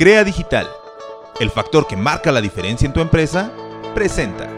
[0.00, 0.66] Crea Digital,
[1.40, 3.52] el factor que marca la diferencia en tu empresa,
[3.94, 4.48] presenta.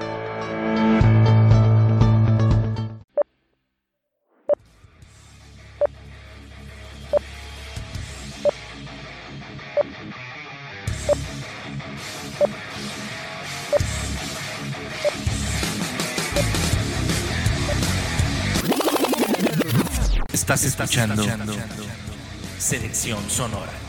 [20.32, 21.24] Estás escuchando
[22.60, 23.81] Selección Sonora.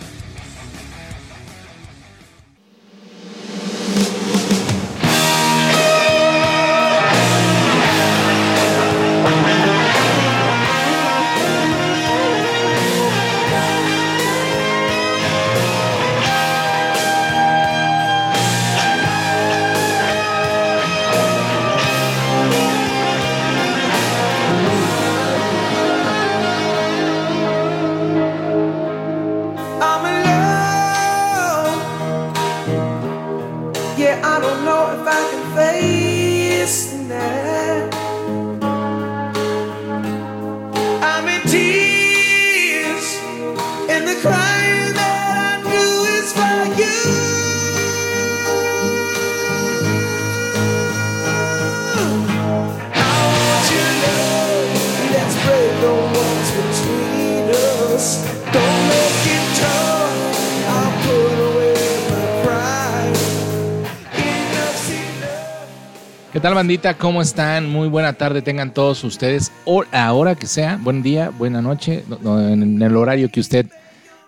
[66.64, 66.94] Bandita?
[66.98, 67.70] ¿Cómo están?
[67.70, 69.52] Muy buena tarde tengan todos ustedes.
[69.66, 73.30] O a la hora que sea, buen día, buena noche, no- no, en el horario
[73.30, 73.66] que usted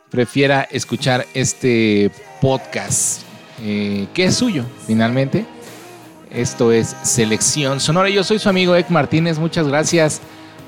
[0.09, 3.21] prefiera escuchar este podcast,
[3.63, 5.45] eh, que es suyo, finalmente.
[6.29, 8.09] Esto es Selección Sonora.
[8.09, 9.39] Yo soy su amigo Ek Martínez.
[9.39, 10.19] Muchas gracias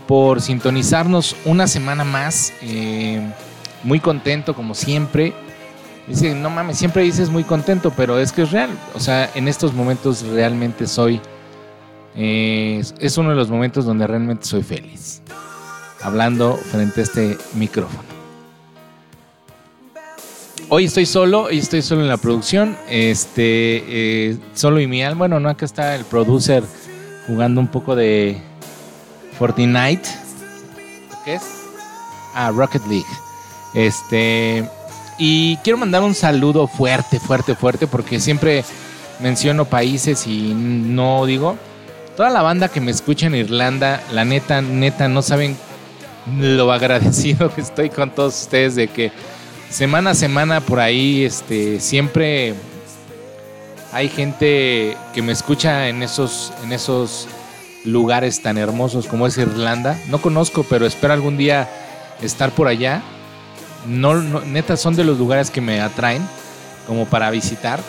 [0.08, 2.54] por sintonizarnos una semana más.
[2.62, 3.20] Eh,
[3.84, 5.34] muy contento, como siempre.
[6.08, 8.70] Dice, no mames, siempre dices muy contento, pero es que es real.
[8.96, 11.20] O sea, en estos momentos realmente soy.
[12.18, 15.22] Es- uno de los momentos donde realmente soy feliz.
[16.02, 18.08] Hablando frente a este micrófono.
[20.70, 22.76] Hoy estoy solo, hoy estoy solo en la producción.
[22.90, 23.84] Este,
[24.32, 25.20] eh, solo y mi alma.
[25.20, 26.64] Bueno, no, acá está el producer
[27.26, 28.38] jugando un poco de
[29.38, 30.10] Fortnite.
[31.24, 31.44] ¿Qué es?
[32.34, 33.06] Ah, Rocket League.
[33.74, 34.70] Este.
[35.18, 38.64] Y quiero mandar un saludo fuerte, fuerte, fuerte, porque siempre
[39.20, 41.58] menciono países y no digo.
[42.18, 45.56] Toda la banda que me escucha en Irlanda, la neta, neta, no saben
[46.40, 49.12] lo agradecido que estoy con todos ustedes de que
[49.70, 52.56] semana a semana por ahí, este, siempre
[53.94, 57.28] hay gente que me escucha en esos, en esos
[57.86, 59.96] lugares tan hermosos como es Irlanda.
[60.08, 61.70] No conozco, pero espero algún día
[62.24, 63.04] estar por allá.
[63.86, 66.28] No, neta, son de los lugares que me atraen
[66.88, 67.80] como para visitar.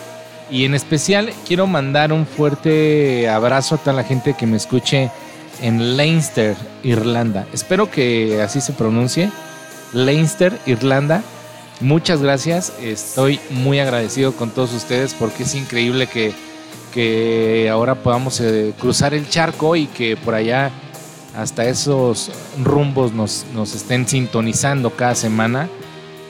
[0.51, 5.11] Y en especial quiero mandar un fuerte abrazo a toda la gente que me escuche
[5.61, 7.45] en Leinster, Irlanda.
[7.53, 9.29] Espero que así se pronuncie.
[9.93, 11.21] Leinster, Irlanda.
[11.81, 12.73] Muchas gracias.
[12.81, 16.33] Estoy muy agradecido con todos ustedes porque es increíble que,
[16.93, 20.71] que ahora podamos eh, cruzar el charco y que por allá
[21.37, 22.31] hasta esos
[22.63, 25.69] rumbos nos, nos estén sintonizando cada semana.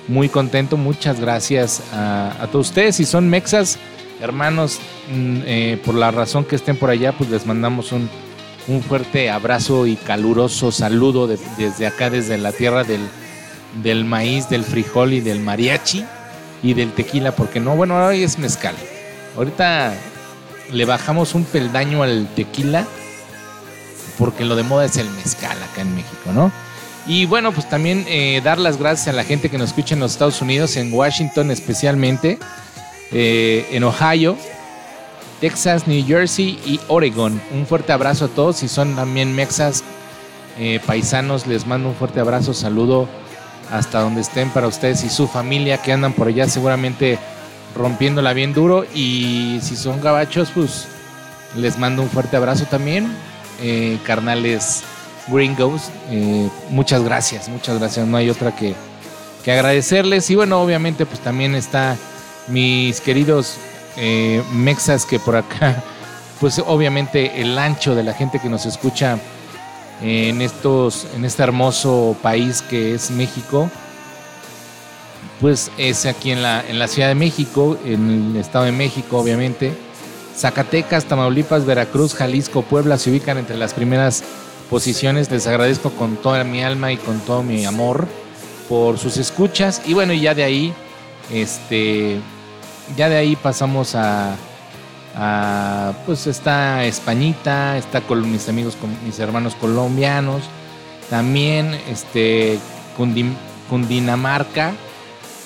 [0.08, 2.96] Muy contento, muchas gracias a, a todos ustedes.
[2.96, 3.78] Si son mexas,
[4.20, 4.80] hermanos,
[5.12, 8.10] mm, eh, por la razón que estén por allá, pues les mandamos un,
[8.68, 13.02] un fuerte abrazo y caluroso saludo de- desde acá, desde la tierra del,
[13.84, 16.06] del maíz, del frijol y del mariachi
[16.64, 18.76] y del tequila, porque no, bueno, hoy es mezcal.
[19.38, 19.94] Ahorita
[20.72, 22.86] le bajamos un peldaño al tequila
[24.18, 26.52] porque lo de moda es el mezcal acá en México, ¿no?
[27.08, 30.02] Y bueno, pues también eh, dar las gracias a la gente que nos escucha en
[30.02, 32.38] los Estados Unidos, en Washington especialmente,
[33.12, 34.38] eh, en Ohio,
[35.42, 37.42] Texas, New Jersey y Oregon.
[37.54, 38.58] Un fuerte abrazo a todos.
[38.58, 39.84] Si son también mexas,
[40.58, 43.08] eh, paisanos, les mando un fuerte abrazo, saludo
[43.72, 47.20] hasta donde estén para ustedes y su familia que andan por allá seguramente
[47.76, 48.86] rompiéndola bien duro.
[48.94, 50.88] Y si son gabachos, pues
[51.56, 53.12] les mando un fuerte abrazo también.
[53.62, 54.84] Eh, carnales
[55.28, 55.92] gringos,
[56.70, 58.08] muchas gracias, muchas gracias.
[58.08, 58.74] No hay otra que,
[59.44, 60.30] que agradecerles.
[60.30, 61.96] Y bueno, obviamente pues también está
[62.50, 63.56] mis queridos
[63.98, 65.84] eh, mexas que por acá,
[66.40, 69.20] pues obviamente el ancho de la gente que nos escucha
[70.02, 73.70] en estos, en este hermoso país que es México,
[75.42, 79.20] pues es aquí en la, en la Ciudad de México, en el Estado de México,
[79.20, 79.74] obviamente.
[80.36, 84.24] Zacatecas, Tamaulipas, Veracruz, Jalisco, Puebla se ubican entre las primeras
[84.70, 85.30] posiciones.
[85.32, 88.08] Les agradezco con toda mi alma y con todo mi amor
[88.68, 89.82] por sus escuchas.
[89.86, 90.74] Y bueno, ya de ahí
[91.32, 92.20] Este,
[92.96, 94.36] ya de ahí pasamos a,
[96.06, 100.44] pues está Españita, está con mis amigos, con mis hermanos colombianos,
[101.10, 102.60] también este,
[102.98, 103.36] Cundim-
[103.70, 104.74] Cundinamarca,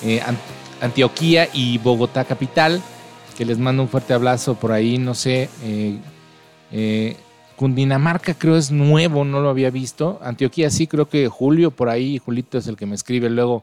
[0.02, 0.38] eh, An-
[0.80, 2.80] Antioquía y Bogotá capital,
[3.36, 5.98] que les mando un fuerte abrazo por ahí, no sé, eh,
[6.72, 7.16] eh,
[7.56, 12.18] Cundinamarca creo es nuevo, no lo había visto, Antioquía sí, creo que Julio por ahí,
[12.18, 13.62] Julito es el que me escribe luego,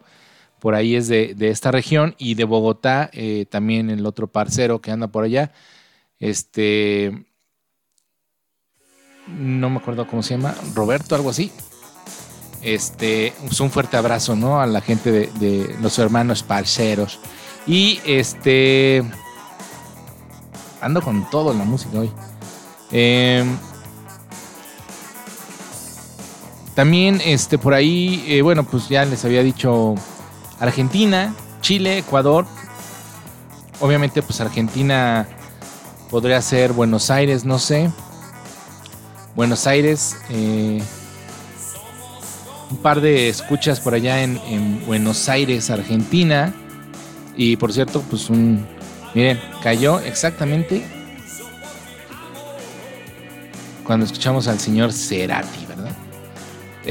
[0.62, 4.80] por ahí es de, de esta región, y de Bogotá eh, también el otro parcero
[4.80, 5.52] que anda por allá,
[6.20, 7.26] este,
[9.28, 11.52] no me acuerdo cómo se llama, Roberto, algo así.
[12.62, 14.62] Este, pues un fuerte abrazo, ¿no?
[14.62, 17.20] A la gente de, de los hermanos parceros.
[17.66, 19.04] Y este,
[20.80, 22.12] ando con todo en la música hoy.
[22.92, 23.44] Eh,
[26.76, 29.96] también, este, por ahí, eh, bueno, pues ya les había dicho
[30.62, 32.46] Argentina, Chile, Ecuador.
[33.82, 35.28] Obviamente, pues Argentina
[36.10, 37.90] podría ser Buenos Aires, no sé.
[39.36, 40.84] Buenos Aires, eh,
[42.70, 46.54] un par de escuchas por allá en, en Buenos Aires, Argentina.
[47.36, 48.66] Y por cierto, pues un.
[49.16, 50.86] Miren, cayó exactamente
[53.84, 55.71] cuando escuchamos al señor Cerati.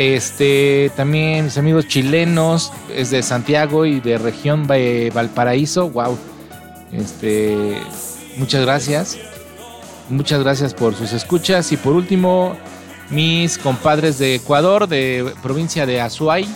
[0.01, 4.67] Este, también mis amigos chilenos, es de Santiago y de región
[5.13, 6.17] Valparaíso, wow.
[6.91, 7.77] Este,
[8.39, 9.19] muchas gracias.
[10.09, 11.71] Muchas gracias por sus escuchas.
[11.73, 12.57] Y por último,
[13.11, 16.49] mis compadres de Ecuador, de provincia de Azuay,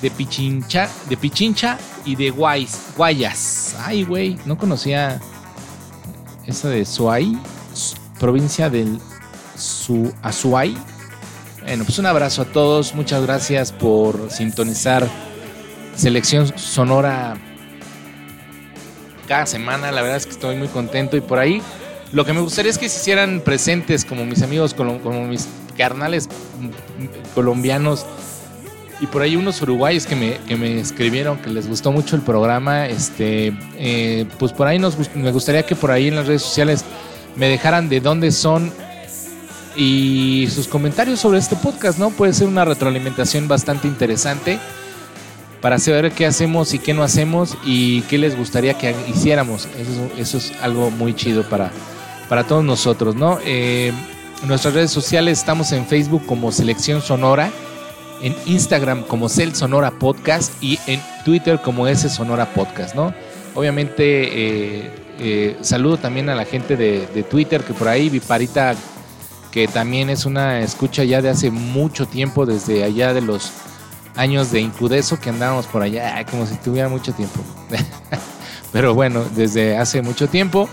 [0.00, 2.78] de Pichincha, de Pichincha y de Guayas.
[2.96, 3.74] Guayas.
[3.84, 5.20] Ay, güey, no conocía
[6.46, 6.84] esa de
[7.74, 9.00] s- provincia del
[9.58, 10.76] Su Azuay.
[11.64, 12.94] Bueno, pues un abrazo a todos.
[12.94, 15.08] Muchas gracias por sintonizar
[15.96, 17.38] Selección Sonora
[19.26, 19.90] cada semana.
[19.90, 21.62] La verdad es que estoy muy contento y por ahí
[22.12, 26.28] lo que me gustaría es que se hicieran presentes como mis amigos, como mis carnales
[27.34, 28.04] colombianos
[29.00, 32.22] y por ahí unos uruguayos que me, que me escribieron que les gustó mucho el
[32.22, 32.88] programa.
[32.88, 36.84] Este, eh, pues por ahí nos, me gustaría que por ahí en las redes sociales
[37.36, 38.70] me dejaran de dónde son
[39.76, 42.10] y sus comentarios sobre este podcast, ¿no?
[42.10, 44.58] Puede ser una retroalimentación bastante interesante
[45.60, 49.66] para saber qué hacemos y qué no hacemos y qué les gustaría que hiciéramos.
[49.78, 51.70] Eso es, eso es algo muy chido para,
[52.28, 53.38] para todos nosotros, ¿no?
[53.44, 53.92] Eh,
[54.42, 57.50] en nuestras redes sociales estamos en Facebook como Selección Sonora,
[58.20, 63.14] en Instagram como Cel Sonora Podcast y en Twitter como S Sonora Podcast, ¿no?
[63.54, 68.74] Obviamente eh, eh, saludo también a la gente de, de Twitter que por ahí, Viparita,
[69.54, 73.52] que también es una escucha ya de hace mucho tiempo, desde allá de los
[74.16, 77.38] años de Incudeso que andábamos por allá, como si tuviera mucho tiempo.
[78.72, 80.68] Pero bueno, desde hace mucho tiempo.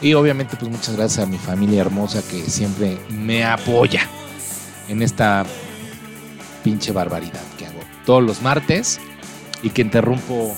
[0.00, 4.00] Y obviamente, pues muchas gracias a mi familia hermosa que siempre me apoya
[4.88, 5.46] en esta
[6.64, 8.98] pinche barbaridad que hago todos los martes
[9.62, 10.56] y que interrumpo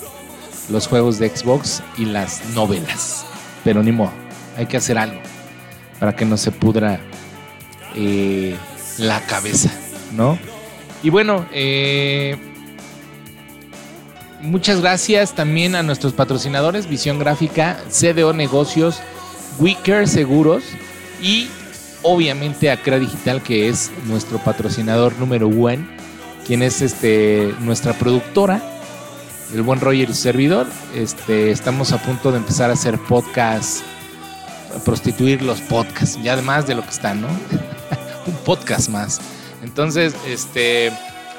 [0.70, 3.26] los juegos de Xbox y las novelas.
[3.64, 4.12] Pero ni modo,
[4.56, 5.20] hay que hacer algo
[6.00, 6.98] para que no se pudra
[7.96, 8.56] eh,
[8.98, 9.70] la cabeza,
[10.12, 10.38] ¿no?
[11.02, 12.36] Y bueno, eh,
[14.40, 19.00] muchas gracias también a nuestros patrocinadores, Visión Gráfica, CDO Negocios,
[19.58, 20.64] Wicker Seguros
[21.20, 21.48] y
[22.02, 25.86] obviamente Acra Digital, que es nuestro patrocinador número uno,
[26.46, 28.62] quien es este, nuestra productora,
[29.52, 30.66] el buen Roger y servidor.
[30.94, 33.82] Este, estamos a punto de empezar a hacer podcasts,
[34.74, 37.28] a prostituir los podcasts, ya además de lo que están, ¿no?
[38.26, 39.20] Un podcast más.
[39.62, 40.92] Entonces, este,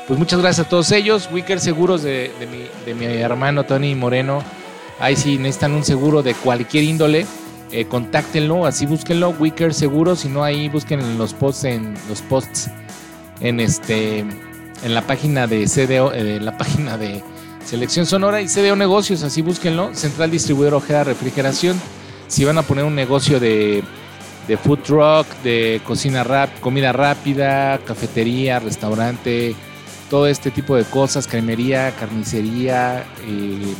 [0.07, 1.29] pues muchas gracias a todos ellos.
[1.31, 4.43] Wicker Seguros de, mi, de mi hermano Tony Moreno.
[4.99, 7.25] Ahí si necesitan un seguro de cualquier índole,
[7.71, 12.21] eh, contáctenlo, así búsquenlo, Wicker Seguros, si no ahí busquen en los posts en los
[12.21, 12.69] posts
[13.41, 17.21] en este en la página de CDO, eh, la página de
[17.65, 21.79] Selección Sonora y CDO Negocios, así búsquenlo, Central Distribuidor Ojeda Refrigeración.
[22.27, 23.83] Si van a poner un negocio de,
[24.47, 29.55] de food truck, de cocina rap, comida rápida, cafetería, restaurante,
[30.09, 33.73] todo este tipo de cosas, cremería, carnicería, eh,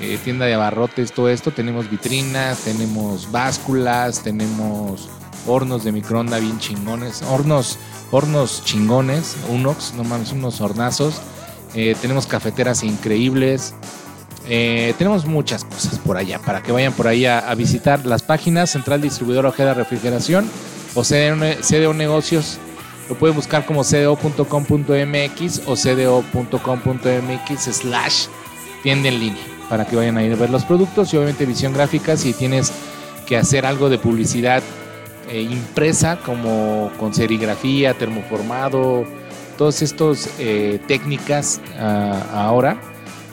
[0.00, 1.50] eh, tienda de abarrotes, todo esto.
[1.50, 5.08] Tenemos vitrinas, tenemos básculas, tenemos
[5.46, 7.78] hornos de microondas bien chingones, hornos,
[8.10, 11.20] hornos chingones, unox, no mames, unos hornazos.
[11.74, 13.74] Eh, tenemos cafeteras increíbles.
[14.50, 18.70] Eh, tenemos muchas cosas por allá para que vayan por ahí a, visitar las páginas
[18.70, 20.48] Central Distribuidor Ojeda Refrigeración
[20.94, 22.58] o CDO Negocios.
[23.10, 28.26] Lo pueden buscar como cdo.com.mx o cdo.com.mx slash
[28.82, 29.42] tienda en línea.
[29.68, 32.72] para que vayan a ir a ver los productos y obviamente visión gráfica si tienes
[33.26, 34.62] que hacer algo de publicidad
[35.28, 39.04] eh, impresa como con serigrafía, termoformado,
[39.58, 42.80] todas estas eh, técnicas ah, ahora,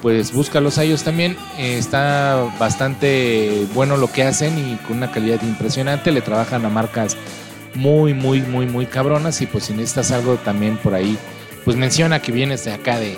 [0.05, 1.35] pues búscalos a ellos también.
[1.57, 6.11] Eh, está bastante bueno lo que hacen y con una calidad impresionante.
[6.11, 7.17] Le trabajan a marcas
[7.73, 11.17] muy, muy, muy, muy cabronas y pues si necesitas algo también por ahí,
[11.63, 13.17] pues menciona que vienes de acá de,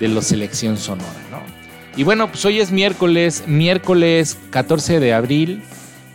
[0.00, 1.42] de los Selección Sonora, ¿no?
[1.94, 5.62] Y bueno, pues hoy es miércoles, miércoles 14 de abril.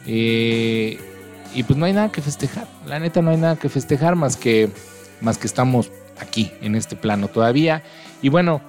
[0.07, 0.97] eh,
[1.53, 2.67] y pues no hay nada que festejar.
[2.87, 4.69] La neta no hay nada que festejar más que,
[5.21, 7.83] más que estamos aquí, en este plano todavía.
[8.23, 8.61] Y bueno,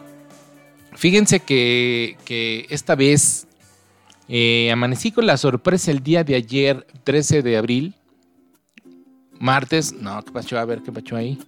[1.00, 3.46] fíjense que, que esta vez
[4.28, 7.94] eh, amanecí con la sorpresa el día de ayer, 13 de abril.
[9.38, 10.58] Martes, no, ¿qué pasó?
[10.58, 11.38] A ver, ¿qué pasó ahí?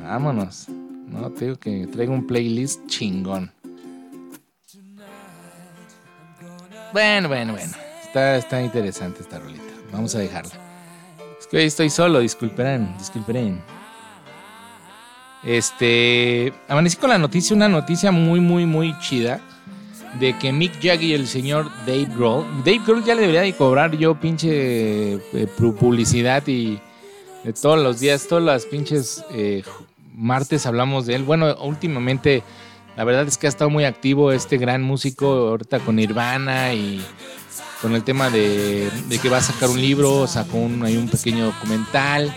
[0.00, 0.68] Vámonos.
[0.68, 3.52] No, te digo que traigo un playlist chingón.
[6.92, 7.72] Bueno, bueno, bueno.
[8.02, 9.64] Está, está interesante esta rolita.
[9.92, 10.54] Vamos a dejarla.
[11.38, 13.60] Es que hoy estoy solo, disculpen, disculpen.
[15.48, 16.52] Este.
[16.68, 19.40] Amanecí con la noticia, una noticia muy, muy, muy chida.
[20.18, 22.44] De que Mick Jagger y el señor Dave Grohl.
[22.64, 25.18] Dave Grohl ya le debería de cobrar yo pinche eh,
[25.58, 26.78] pu- publicidad y
[27.44, 29.62] de todos los días, todas las pinches eh,
[30.16, 31.24] martes hablamos de él.
[31.24, 32.42] Bueno, últimamente
[32.96, 37.04] la verdad es que ha estado muy activo este gran músico ahorita con Nirvana y
[37.82, 41.08] con el tema de, de que va a sacar un libro, sacó un, hay un
[41.08, 42.34] pequeño documental.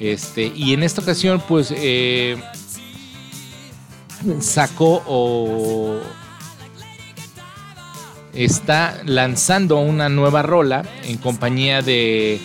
[0.00, 2.36] Este, y en esta ocasión, pues, eh,
[4.40, 6.00] sacó o
[8.32, 12.40] está lanzando una nueva rola en compañía de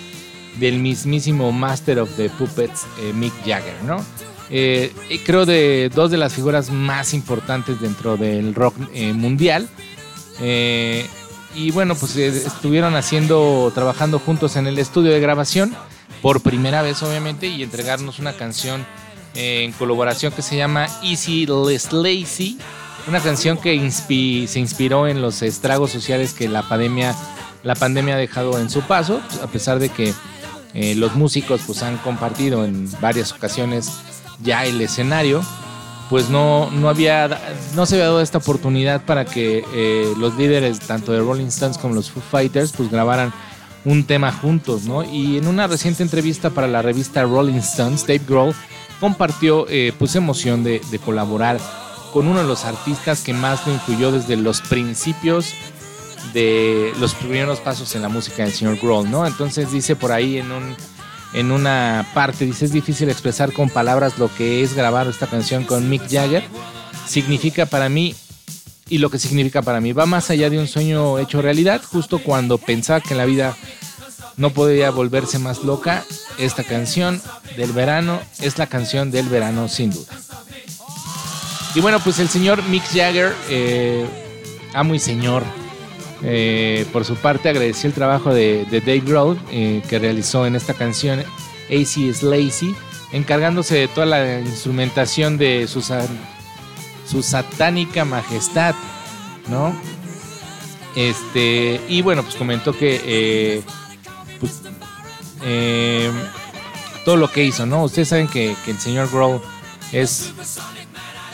[0.60, 4.06] del mismísimo Master of the Puppets, eh, Mick Jagger, ¿no?
[4.52, 4.94] Eh,
[5.26, 8.76] creo de dos de las figuras más importantes dentro del rock
[9.14, 9.68] mundial.
[11.56, 15.76] Y bueno, pues estuvieron haciendo, trabajando juntos en el estudio de grabación,
[16.24, 18.84] por primera vez obviamente, y entregarnos una canción
[19.36, 22.58] eh, en colaboración que se llama Easy Less Lazy,
[23.08, 27.14] una canción que inspi- se inspiró en los estragos sociales que la pandemia,
[27.64, 30.14] la pandemia ha dejado en su paso, pues, a pesar de que
[30.74, 33.92] eh, los músicos pues han compartido en varias ocasiones
[34.42, 35.44] ya el escenario,
[36.10, 37.28] pues no, no había
[37.76, 41.78] no se había dado esta oportunidad para que eh, los líderes tanto de Rolling Stones
[41.78, 43.34] como los Foo Fighters pues grabaran
[43.86, 45.04] un tema juntos, ¿no?
[45.04, 48.56] Y en una reciente entrevista para la revista Rolling Stones, Dave Grohl
[49.00, 51.60] compartió eh, pues emoción de, de colaborar
[52.14, 55.54] con uno de los artistas que más lo influyó desde los principios
[56.34, 59.26] de los primeros pasos en la música del señor Grohl, ¿no?
[59.28, 60.76] Entonces dice por ahí en un
[61.34, 65.64] en una parte dice es difícil expresar con palabras lo que es grabar esta canción
[65.64, 66.44] con Mick Jagger.
[67.08, 68.16] Significa para mí
[68.90, 71.82] y lo que significa para mí va más allá de un sueño hecho realidad.
[71.84, 73.56] Justo cuando pensaba que la vida
[74.38, 76.04] no podía volverse más loca,
[76.38, 77.22] esta canción
[77.56, 80.14] del verano es la canción del verano sin duda.
[81.76, 84.06] Y bueno, pues el señor Mick Jagger, eh,
[84.74, 85.44] amo y señor,
[86.22, 90.74] eh, por su parte agradeció el trabajo de, Dave Grohl eh, que realizó en esta
[90.74, 91.20] canción
[91.70, 92.76] AC is Lazy,
[93.12, 96.06] encargándose de toda la instrumentación de su, sa-
[97.06, 98.76] su satánica majestad,
[99.48, 99.74] ¿no?
[100.96, 103.64] Este, y bueno, pues comentó que eh,
[104.40, 104.62] pues,
[105.44, 106.12] eh,
[107.06, 107.84] todo lo que hizo, ¿no?
[107.84, 109.42] Ustedes saben que, que el señor Grohl
[109.92, 110.32] es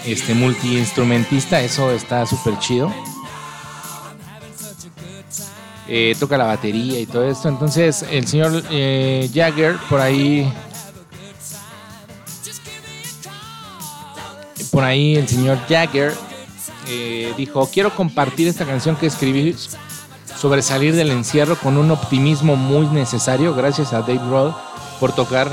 [0.06, 2.92] este multiinstrumentista, eso está súper chido.
[5.92, 7.50] Eh, toca la batería y todo esto.
[7.50, 10.52] Entonces, el señor eh, Jagger por ahí.
[14.80, 16.14] Por ahí el señor Jagger
[16.88, 19.54] eh, dijo: Quiero compartir esta canción que escribí
[20.38, 23.54] sobre salir del encierro con un optimismo muy necesario.
[23.54, 24.56] Gracias a Dave Grohl
[25.02, 25.52] por tocar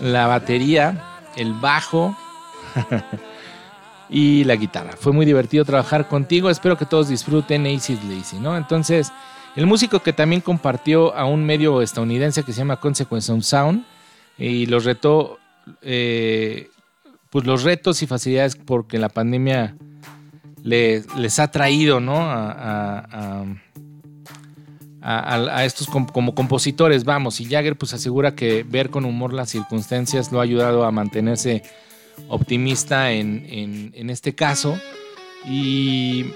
[0.00, 2.16] la batería, el bajo
[4.08, 4.92] y la guitarra.
[4.98, 6.48] Fue muy divertido trabajar contigo.
[6.48, 8.56] Espero que todos disfruten Acid Lazy, ¿no?
[8.56, 9.12] Entonces,
[9.54, 13.84] el músico que también compartió a un medio estadounidense que se llama Consequence of Sound
[14.38, 15.38] y los retó,
[15.82, 16.70] eh,
[17.36, 19.76] pues los retos y facilidades porque la pandemia
[20.62, 22.16] le- les ha traído, ¿no?
[22.18, 23.44] A,
[25.02, 27.38] a- a- estos com- como compositores, vamos.
[27.42, 31.62] Y Jagger pues asegura que ver con humor las circunstancias lo ha ayudado a mantenerse
[32.28, 34.80] optimista en, en- en este caso.
[35.46, 36.32] Y,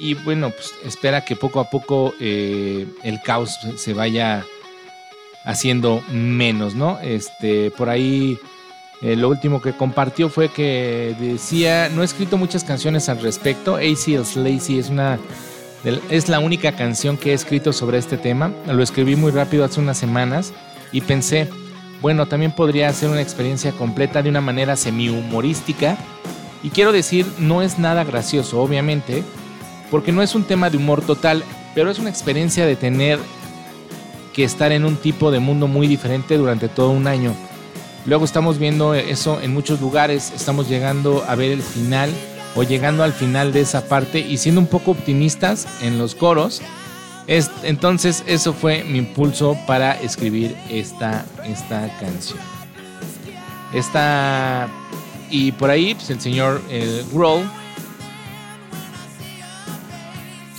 [0.00, 4.44] y bueno, pues espera que poco a poco eh, el caos se vaya
[5.44, 6.98] haciendo menos, ¿no?
[6.98, 8.36] Este, por ahí
[9.02, 13.76] Eh, lo último que compartió fue que decía, no he escrito muchas canciones al respecto,
[13.76, 15.18] AC Lazy es una
[15.84, 18.52] es la única canción que he escrito sobre este tema.
[18.66, 20.52] Lo escribí muy rápido hace unas semanas
[20.92, 21.48] y pensé,
[22.02, 25.96] bueno, también podría ser una experiencia completa de una manera semi-humorística.
[26.62, 29.22] Y quiero decir, no es nada gracioso, obviamente,
[29.90, 33.18] porque no es un tema de humor total, pero es una experiencia de tener
[34.34, 37.34] que estar en un tipo de mundo muy diferente durante todo un año.
[38.10, 42.10] Luego estamos viendo eso en muchos lugares, estamos llegando a ver el final
[42.56, 46.60] o llegando al final de esa parte y siendo un poco optimistas en los coros.
[47.28, 52.40] Es, entonces eso fue mi impulso para escribir esta, esta canción.
[53.72, 54.66] Esta,
[55.30, 57.44] y por ahí pues, el señor el Grohl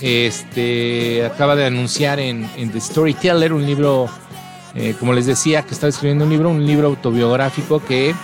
[0.02, 4.08] este, acaba de anunciar en, The Storyteller un libro,
[4.74, 8.14] eh, como les decía, que estaba escribiendo un libro, un libro autobiográfico que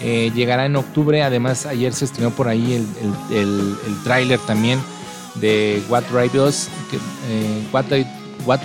[0.00, 1.22] eh, llegará en octubre.
[1.22, 2.86] Además, ayer se estrenó por ahí
[3.30, 4.78] el, el, tráiler también
[5.36, 7.86] de What Drive Us, que, eh, What,
[8.46, 8.60] What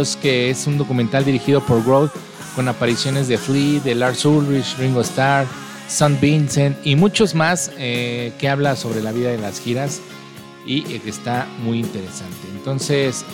[0.00, 2.12] Us, que es un documental dirigido por Growth
[2.54, 5.46] con apariciones de Flea, de Lars Ulrich, Ringo Starr,
[5.88, 10.00] Sun Vincent y muchos más que habla sobre la vida de las giras
[10.64, 12.48] y que está muy interesante.
[12.56, 13.24] Entonces,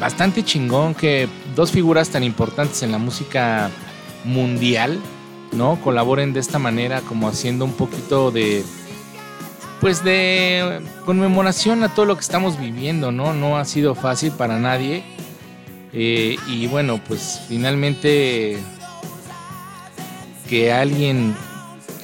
[0.00, 3.70] bastante chingón que dos figuras tan importantes en la música
[4.24, 4.98] mundial,
[5.52, 5.80] ¿no?
[5.80, 8.64] Colaboren de esta manera como haciendo un poquito de
[9.80, 13.32] pues de conmemoración a todo lo que estamos viviendo, ¿no?
[13.32, 15.04] No ha sido fácil para nadie.
[15.92, 18.58] Eh, y bueno, pues finalmente
[20.48, 21.34] que alguien,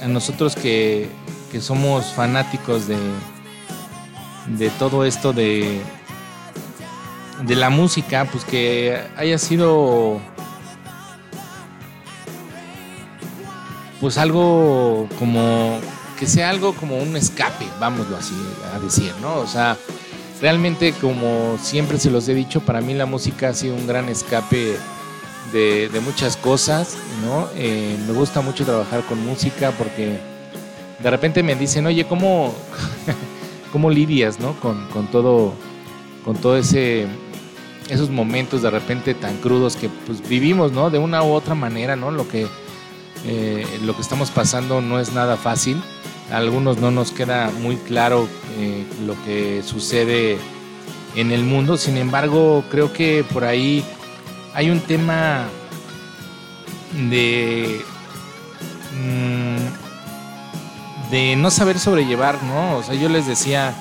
[0.02, 1.08] a nosotros que,
[1.50, 2.96] que somos fanáticos de,
[4.56, 5.80] de todo esto de,
[7.42, 10.20] de la música, pues que haya sido
[14.00, 15.78] pues algo como
[16.18, 18.34] que sea algo como un escape, vámoslo así
[18.74, 19.36] a decir, ¿no?
[19.36, 19.76] O sea,
[20.40, 24.08] realmente como siempre se los he dicho, para mí la música ha sido un gran
[24.08, 24.76] escape
[25.52, 27.48] de, muchas cosas, ¿no?
[27.56, 30.18] Eh, me gusta mucho trabajar con música porque
[31.02, 32.52] de repente me dicen, oye, ¿cómo,
[33.72, 34.58] cómo lidias, ¿no?
[34.60, 35.54] Con, con, todo,
[36.24, 37.06] con todo ese
[37.88, 40.90] esos momentos de repente tan crudos que pues vivimos, ¿no?
[40.90, 42.10] De una u otra manera, ¿no?
[42.10, 42.46] Lo que
[43.26, 45.82] eh, lo que estamos pasando no es nada fácil.
[46.30, 50.38] A algunos no nos queda muy claro eh, lo que sucede
[51.14, 51.76] en el mundo.
[51.76, 53.84] Sin embargo, creo que por ahí
[54.54, 55.46] hay un tema
[57.10, 57.82] de
[58.98, 62.78] mm, de no saber sobrellevar, ¿no?
[62.78, 63.74] O sea, yo les decía,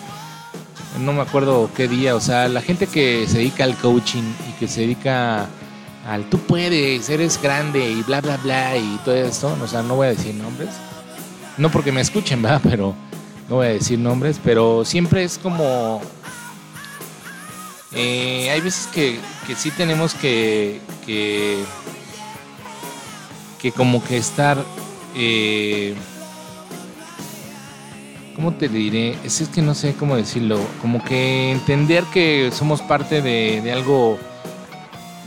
[0.99, 4.59] no me acuerdo qué día, o sea, la gente que se dedica al coaching y
[4.59, 5.47] que se dedica
[6.07, 9.55] al tú puedes, eres grande y bla, bla, bla y todo esto.
[9.61, 10.69] O sea, no voy a decir nombres.
[11.57, 12.61] No porque me escuchen, ¿verdad?
[12.69, 12.95] Pero
[13.49, 16.01] no voy a decir nombres, pero siempre es como...
[17.91, 21.63] Eh, hay veces que, que sí tenemos que, que,
[23.61, 24.57] que como que estar...
[25.15, 25.93] Eh,
[28.35, 29.17] ¿Cómo te diré?
[29.23, 30.59] Es, es que no sé cómo decirlo.
[30.81, 34.17] Como que entender que somos parte de, de algo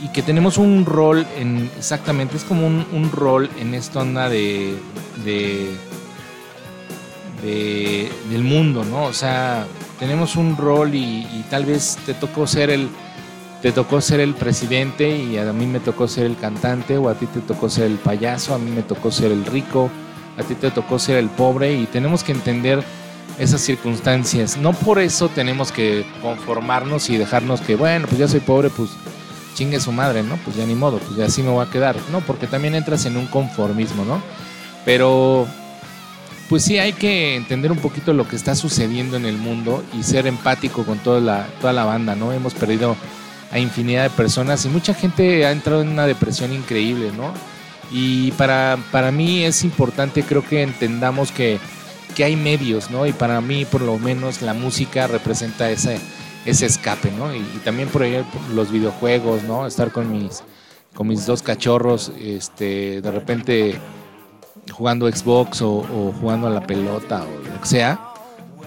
[0.01, 4.77] y que tenemos un rol en exactamente es como un, rol en esta onda de,
[5.25, 5.71] de,
[8.29, 9.65] del mundo no o sea
[9.99, 12.89] tenemos un rol y, tal vez te tocó ser el
[13.61, 17.15] te tocó ser el presidente y a mí me tocó ser el cantante o a
[17.15, 19.89] ti te tocó ser el payaso a mí me tocó ser el rico
[20.37, 22.83] a ti te tocó ser el pobre y tenemos que entender
[23.39, 28.39] esas circunstancias no por eso tenemos que conformarnos y dejarnos que bueno pues ya soy
[28.39, 28.91] pobre pues
[29.57, 30.37] chingue su madre, ¿no?
[30.37, 32.21] Pues ya ni modo, pues ya así me voy a quedar, ¿no?
[32.21, 34.21] Porque también entras en un conformismo, ¿no?
[34.85, 35.47] Pero,
[36.47, 40.03] pues sí hay que entender un poquito lo que está sucediendo en el mundo y
[40.03, 42.31] ser empático con toda la, toda la banda, ¿no?
[42.31, 42.95] Hemos perdido
[43.51, 47.33] a infinidad de personas y mucha gente ha entrado en una depresión increíble, ¿no?
[47.91, 51.59] Y para, para mí es importante, creo que entendamos que,
[52.15, 53.05] que hay medios, ¿no?
[53.05, 55.99] Y para mí, por lo menos, la música representa ese
[56.47, 57.35] ese escape, ¿no?
[57.35, 58.23] Y, también por ahí
[58.55, 59.67] los videojuegos, ¿no?
[59.67, 60.43] Estar con mis,
[60.95, 63.79] con mis dos cachorros, este, de repente
[64.71, 67.99] jugando Xbox o, jugando a la pelota o lo que sea.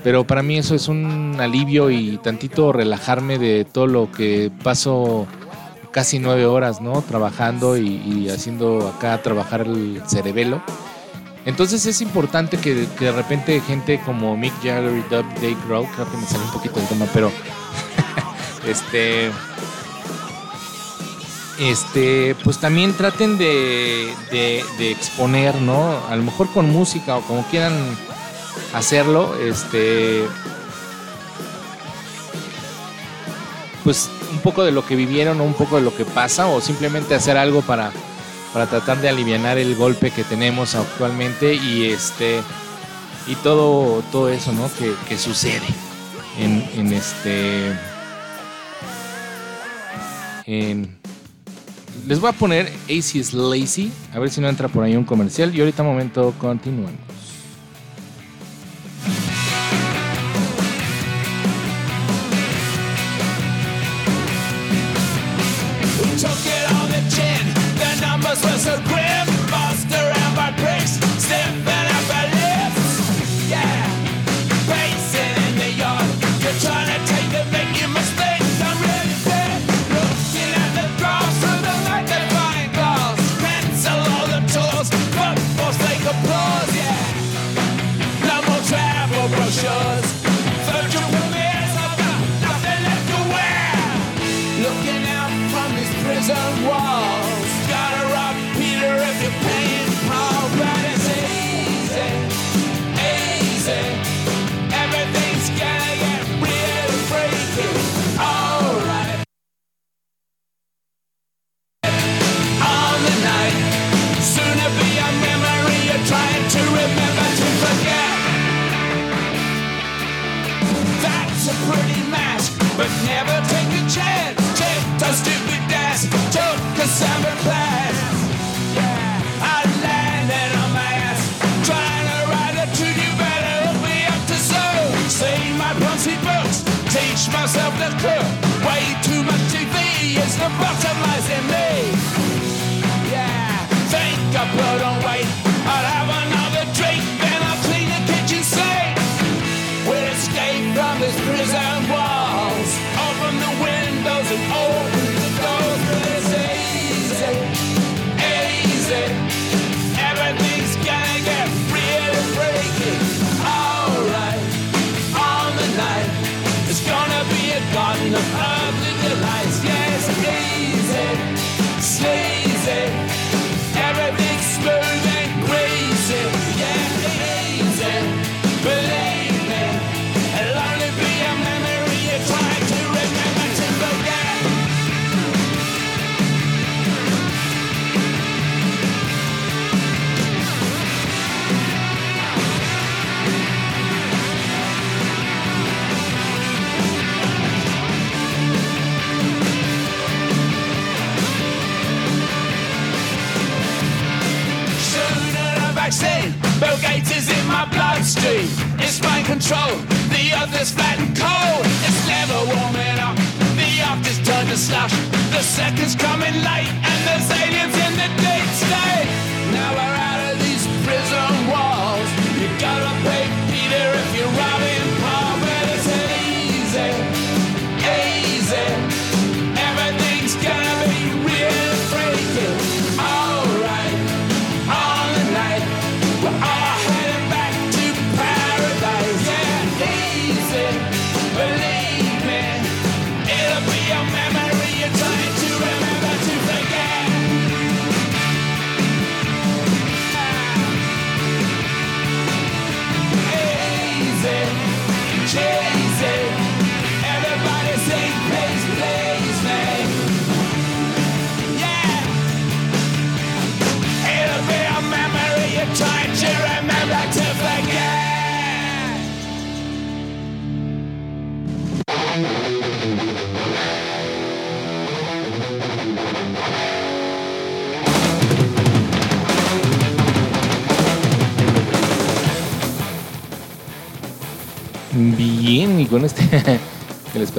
[0.04, 5.26] Pero para mí eso es un alivio y tantito relajarme de todo lo que paso
[5.90, 7.02] casi nueve horas, ¿no?
[7.02, 10.62] Trabajando y, haciendo acá trabajar el cerebelo.
[11.46, 16.10] Entonces es importante que, de repente gente como Mick Jagger y Dub Day Grow, creo
[16.10, 17.32] que me salió un poquito el tema, pero
[18.66, 19.30] este,
[21.58, 24.12] este, pues también traten de,
[24.78, 25.98] exponer, ¿no?
[26.08, 27.74] A lo mejor con música o como quieran
[28.74, 30.24] hacerlo, este,
[33.82, 37.14] pues poco de lo que vivieron o un poco de lo que pasa o simplemente
[37.14, 37.92] hacer algo para,
[38.52, 42.40] para tratar de aliviar el golpe que tenemos actualmente y este
[43.26, 44.70] y todo, todo eso ¿no?
[44.78, 45.60] que, que sucede
[46.38, 47.72] en, este
[50.46, 50.98] en,
[52.06, 55.54] les voy a poner AC Lazy, a ver si no entra por ahí un comercial
[55.54, 57.09] y ahorita momento continúan.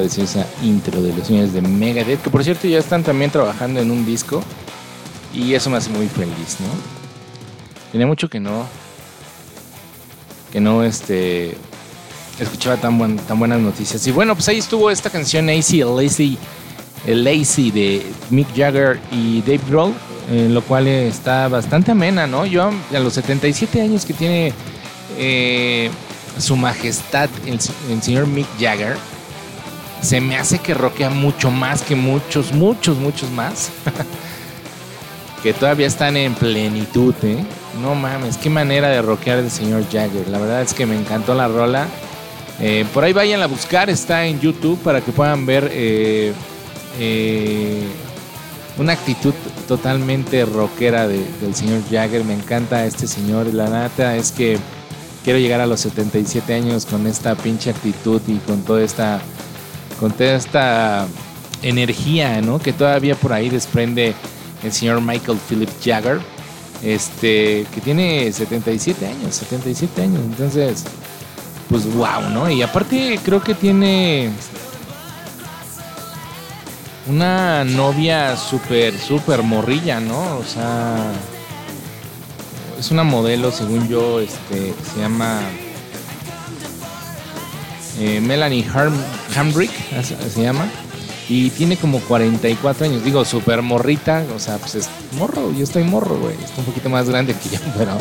[0.01, 3.79] apareció esa intro de los señores de Megadeth, que por cierto ya están también trabajando
[3.79, 4.41] en un disco
[5.31, 6.67] y eso me hace muy feliz, ¿no?
[7.91, 8.65] Tenía mucho que no
[10.51, 11.55] que no este
[12.39, 14.07] escuchaba tan, buenas noticias.
[14.07, 16.35] Y bueno, pues ahí estuvo esta canción Lazy, Lazy,
[17.05, 19.93] Lazy de Mick Jagger y Dave Grohl,
[20.31, 22.47] eh, lo cual está bastante amena, ¿no?
[22.47, 24.51] Yo a los 77 años que tiene
[25.19, 25.91] eh,
[26.39, 28.97] su majestad el señor Mick Jagger,
[30.01, 33.69] se me hace que rockea mucho más que muchos, muchos, muchos más.
[35.43, 37.43] que todavía están en plenitud, ¿eh?
[37.81, 40.27] No mames, qué manera de rockear el señor Jagger.
[40.27, 41.87] La verdad es que me encantó la rola.
[42.59, 46.31] Eh, por ahí vayan a buscar, está en YouTube para que puedan ver eh,
[46.99, 47.83] eh,
[48.77, 49.33] una actitud
[49.67, 52.23] totalmente rockera de- del señor Jagger.
[52.23, 53.47] Me encanta este señor.
[53.53, 54.59] La nata es que
[55.23, 59.19] quiero llegar a los 77 años con esta pinche actitud y con toda esta,
[60.01, 61.07] con toda esta
[61.61, 62.57] energía, ¿no?
[62.57, 64.15] Que todavía por ahí desprende
[64.63, 66.19] el señor Michael Philip Jagger,
[66.83, 70.21] este, que tiene 77 años, 77 años.
[70.25, 70.85] Entonces,
[71.69, 72.49] pues wow, ¿no?
[72.49, 74.31] Y aparte creo que tiene
[77.07, 80.37] una novia súper, súper morrilla, ¿no?
[80.37, 81.11] O sea,
[82.79, 85.41] es una modelo, según yo, este, se llama
[87.99, 88.95] eh, Melanie Harm
[89.35, 89.71] Hambrick,
[90.33, 90.65] se llama.
[91.29, 95.83] Y tiene como 44 años, digo, súper morrita, o sea, pues es morro, yo estoy
[95.83, 97.97] morro, güey, está un poquito más grande que yo, pero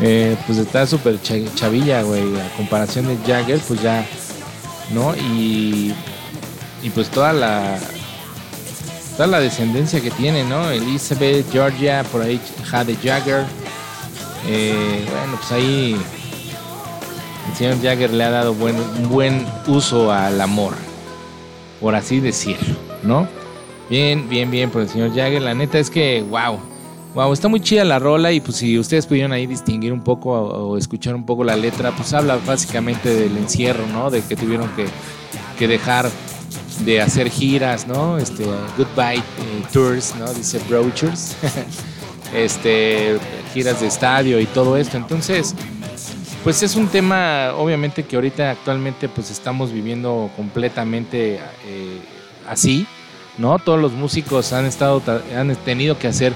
[0.00, 4.04] eh, pues está súper cha- chavilla, güey, a comparación de Jagger, pues ya,
[4.92, 5.14] ¿no?
[5.14, 5.94] Y,
[6.82, 7.78] y pues toda la,
[9.16, 10.68] toda la descendencia que tiene, ¿no?
[10.70, 13.44] Elizabeth, Georgia, por ahí Jade Jagger,
[14.48, 15.96] eh, bueno, pues ahí
[17.48, 18.76] el señor Jagger le ha dado buen,
[19.08, 20.74] buen uso al amor,
[21.80, 23.28] por así decirlo, ¿no?
[23.88, 25.42] Bien, bien, bien por el señor Jagger.
[25.42, 26.58] La neta es que, wow,
[27.14, 30.32] wow, está muy chida la rola y pues si ustedes pudieron ahí distinguir un poco
[30.32, 34.10] o, escuchar un poco la letra, pues habla básicamente del encierro, ¿no?
[34.10, 34.86] De que tuvieron que,
[35.58, 36.10] que dejar
[36.84, 38.18] de hacer giras, ¿no?
[38.18, 38.44] Este,
[38.76, 40.32] goodbye eh, tours, ¿no?
[40.34, 41.36] Dice brochures.
[42.34, 43.18] este,
[43.54, 44.96] giras de estadio y todo esto.
[44.96, 45.54] Entonces,
[46.46, 51.98] pues es un tema, obviamente, que ahorita actualmente pues estamos viviendo completamente eh,
[52.48, 52.86] así,
[53.36, 53.58] ¿no?
[53.58, 55.02] Todos los músicos han estado,
[55.36, 56.32] han tenido que hacer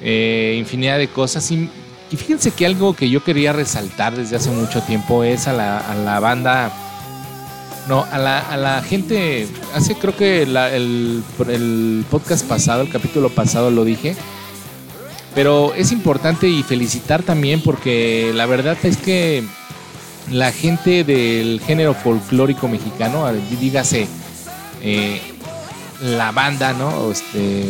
[0.00, 1.68] eh, infinidad de cosas y,
[2.12, 6.20] y fíjense que algo que yo quería resaltar desde hace mucho tiempo es a la,
[6.20, 6.70] banda,
[7.88, 11.24] no, a la, a la gente, hace creo que la- el
[12.08, 14.14] podcast pasado, el capítulo pasado lo dije,
[15.34, 19.44] pero es importante y felicitar también porque la verdad es que
[20.30, 23.26] la gente del género folclórico mexicano,
[23.60, 24.06] dígase
[24.82, 25.20] eh,
[26.02, 27.10] la banda, ¿no?
[27.10, 27.66] Este,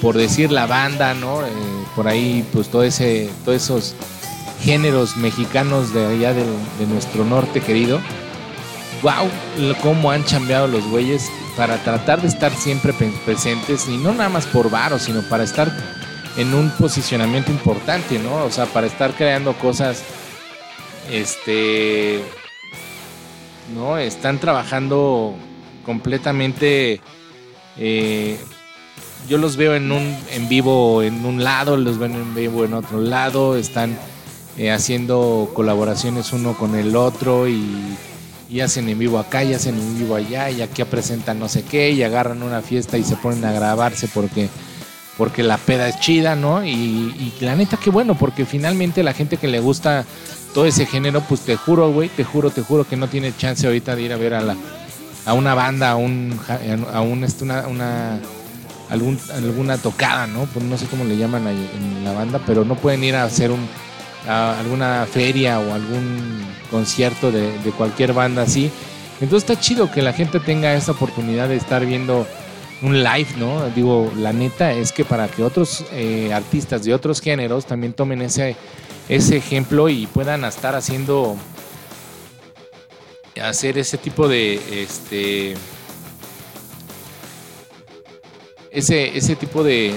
[0.00, 1.42] por decir la banda, ¿no?
[1.44, 1.50] Eh,
[1.96, 3.94] por ahí, pues todo ese, todos esos
[4.62, 6.46] géneros mexicanos de allá del-
[6.78, 8.00] de nuestro norte querido.
[9.02, 9.28] Wow,
[9.82, 11.22] cómo han chambeado los güeyes
[11.56, 12.92] para tratar de estar siempre
[13.24, 15.72] presentes y no nada más por varo, sino para estar
[16.36, 18.44] en un posicionamiento importante, ¿no?
[18.44, 20.02] O sea, para estar creando cosas,
[21.10, 22.22] este,
[23.74, 23.98] ¿no?
[23.98, 25.34] Están trabajando
[25.84, 27.00] completamente,
[27.76, 28.38] eh,
[29.28, 32.74] yo los veo en un en vivo en un lado, los veo en vivo en
[32.74, 33.98] otro lado, están
[34.56, 37.96] eh, haciendo colaboraciones uno con el otro y,
[38.48, 41.62] y hacen en vivo acá y hacen en vivo allá y aquí presentan no sé
[41.62, 44.48] qué y agarran una fiesta y se ponen a grabarse porque
[45.18, 46.64] porque la peda es chida, ¿no?
[46.64, 50.04] Y, la neta que bueno, porque finalmente la gente que le gusta
[50.54, 53.66] todo ese género, pues te juro, güey, te juro, te juro que no tiene chance
[53.66, 54.56] ahorita de ir a ver a la
[55.26, 58.20] a una banda, a un a este, una, una
[58.88, 60.46] alguna tocada, ¿no?
[60.46, 63.50] Pues no sé cómo le llaman en la banda, pero no pueden ir a hacer
[63.50, 63.68] un
[64.26, 68.70] a alguna feria o algún concierto de cualquier banda así.
[69.20, 72.26] Entonces está chido que la gente tenga esa oportunidad de estar viendo
[72.82, 73.68] un live, ¿no?
[73.70, 78.22] Digo, la neta es que para que otros eh, artistas de otros géneros también tomen
[78.22, 78.56] ese,
[79.08, 81.36] ese ejemplo y puedan estar haciendo
[83.42, 85.54] hacer ese tipo de este
[88.70, 89.94] ese, ese tipo de,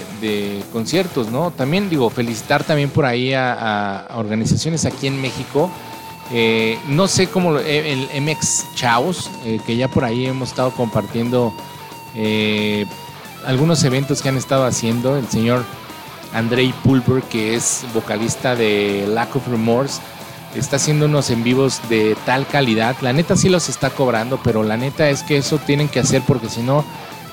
[0.71, 1.51] conciertos, ¿no?
[1.51, 5.69] También digo, felicitar también por ahí a, organizaciones aquí en México.
[6.33, 9.29] Eh, no sé cómo eh, el MX Chaos,
[9.65, 11.53] que ya por ahí hemos estado compartiendo
[12.15, 12.85] eh,
[13.45, 15.17] algunos eventos que han estado haciendo.
[15.17, 15.63] El señor
[16.33, 20.01] Andrei Pulver, que es vocalista de Lack of Remorse,
[20.55, 22.95] está haciendo unos en vivos de tal calidad.
[23.01, 26.21] La neta sí los está cobrando, pero la neta es que eso tienen que hacer
[26.25, 26.83] porque si no,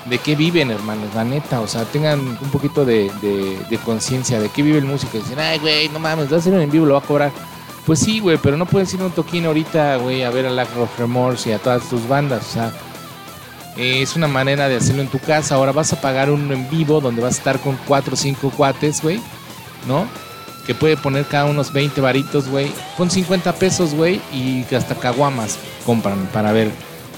[0.05, 1.13] ¿de qué viven, hermanos?
[1.15, 3.11] La neta, o sea, tengan un poquito de,
[3.83, 5.17] conciencia de qué vive el músico.
[5.17, 7.31] Dicen, ay, güey, no mames, va a hacer un en vivo, lo va a cobrar.
[7.85, 10.69] Pues sí, güey, pero no puedes ir un toquín ahorita, güey, a ver a Lack
[10.77, 12.73] of Remorse y a todas tus bandas, o sea.
[13.79, 15.55] Es una manera de hacerlo en tu casa.
[15.55, 18.51] Ahora vas a pagar un en vivo donde vas a estar con 4 o 5
[18.51, 19.21] cuates, güey.
[19.87, 20.05] ¿No?
[20.67, 22.69] Que puede poner cada unos 20 varitos, güey.
[22.97, 24.19] Pon 50 pesos, güey.
[24.33, 26.69] Y hasta caguamas compran para ver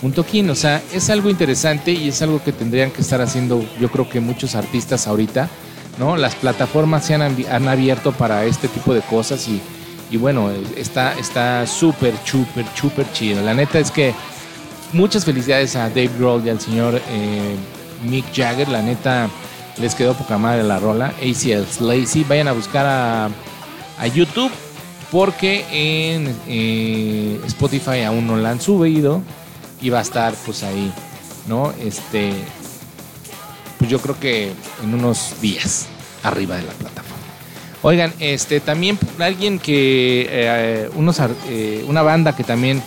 [0.02, 0.52] punto kin.
[0.52, 4.08] O sea, es algo interesante y es algo que tendrían que estar haciendo yo creo
[4.08, 5.50] que muchos artistas ahorita,
[5.98, 6.16] ¿no?
[6.16, 9.60] Las plataformas se han, han abierto para este tipo de cosas y,
[10.12, 13.42] y bueno, está está súper, súper, súper chido.
[13.42, 14.14] La neta es que
[14.94, 17.56] muchas felicidades a Dave Grohl y al señor eh,
[18.04, 18.68] Mick Jagger.
[18.70, 19.30] La neta
[19.78, 21.14] les quedó poca madre la rola.
[21.22, 22.24] ACL Lazy.
[22.24, 23.30] Vayan a buscar a,
[23.98, 24.52] a YouTube
[25.12, 29.22] porque en eh, Spotify aún no la han subido
[29.82, 30.92] y va a estar pues ahí,
[31.48, 31.74] ¿no?
[31.80, 32.32] Este,
[33.78, 35.88] pues yo creo que en unos días
[36.24, 37.18] arriba de la plataforma.
[37.84, 41.20] Oigan, este también alguien que eh, unos
[41.88, 42.82] una banda que también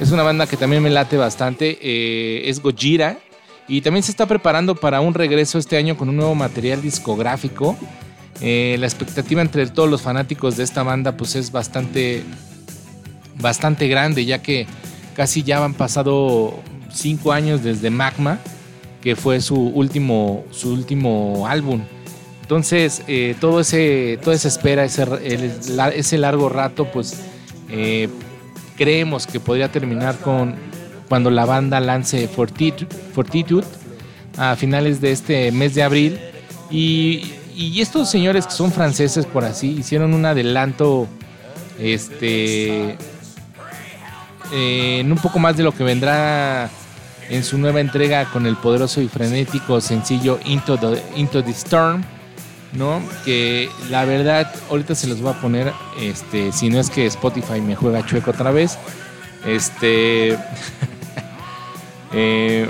[0.00, 3.18] es una banda que también me late bastante eh, es Gojira
[3.68, 7.76] y también se está preparando para un regreso este año con un nuevo material discográfico.
[8.40, 12.24] Eh, la expectativa entre todos los fanáticos de esta banda pues es bastante
[13.36, 14.66] bastante grande ya que
[15.14, 16.60] casi ya han pasado
[16.92, 18.40] cinco años desde Magma
[19.00, 21.82] que fue su último su último álbum
[22.42, 27.20] entonces eh, todo toda esa espera ese, largo rato pues
[28.76, 30.54] creemos que podría terminar con
[31.08, 33.66] cuando la banda lance Fortitude,
[34.36, 36.20] a finales de este mes de abril.
[36.70, 37.40] Y,
[37.80, 41.06] estos señores que son franceses por así hicieron un adelanto
[41.78, 42.96] este
[44.52, 46.68] en un poco más de lo que vendrá
[47.30, 52.02] en su nueva entrega con el poderoso y frenético sencillo Into the Storm,
[52.74, 53.02] ¿no?
[53.24, 57.60] Que la verdad, ahorita se los voy a poner, este, si no es que Spotify
[57.60, 58.78] me juega chueco otra vez,
[59.46, 60.32] este,
[62.12, 62.68] eh,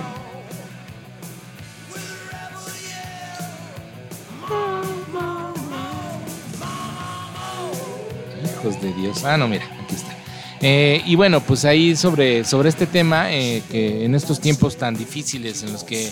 [8.44, 10.14] hijos de Dios, ah no, mira, aquí está.
[10.60, 14.94] Eh, y bueno, pues ahí sobre, sobre este tema, eh, que en estos tiempos tan
[14.94, 16.10] difíciles en los que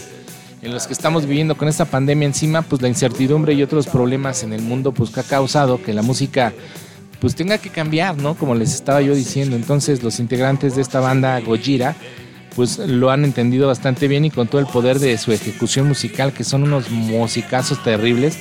[0.62, 4.44] en los que estamos viviendo con esta pandemia encima, pues la incertidumbre y otros problemas
[4.44, 6.52] en el mundo, pues que ha causado que la música
[7.20, 8.34] pues tenga que cambiar, ¿no?
[8.34, 9.56] Como les estaba yo diciendo.
[9.56, 11.96] Entonces los integrantes de esta banda Gojira,
[12.54, 16.32] pues lo han entendido bastante bien y con todo el poder de su ejecución musical,
[16.32, 18.38] que son unos musicazos terribles,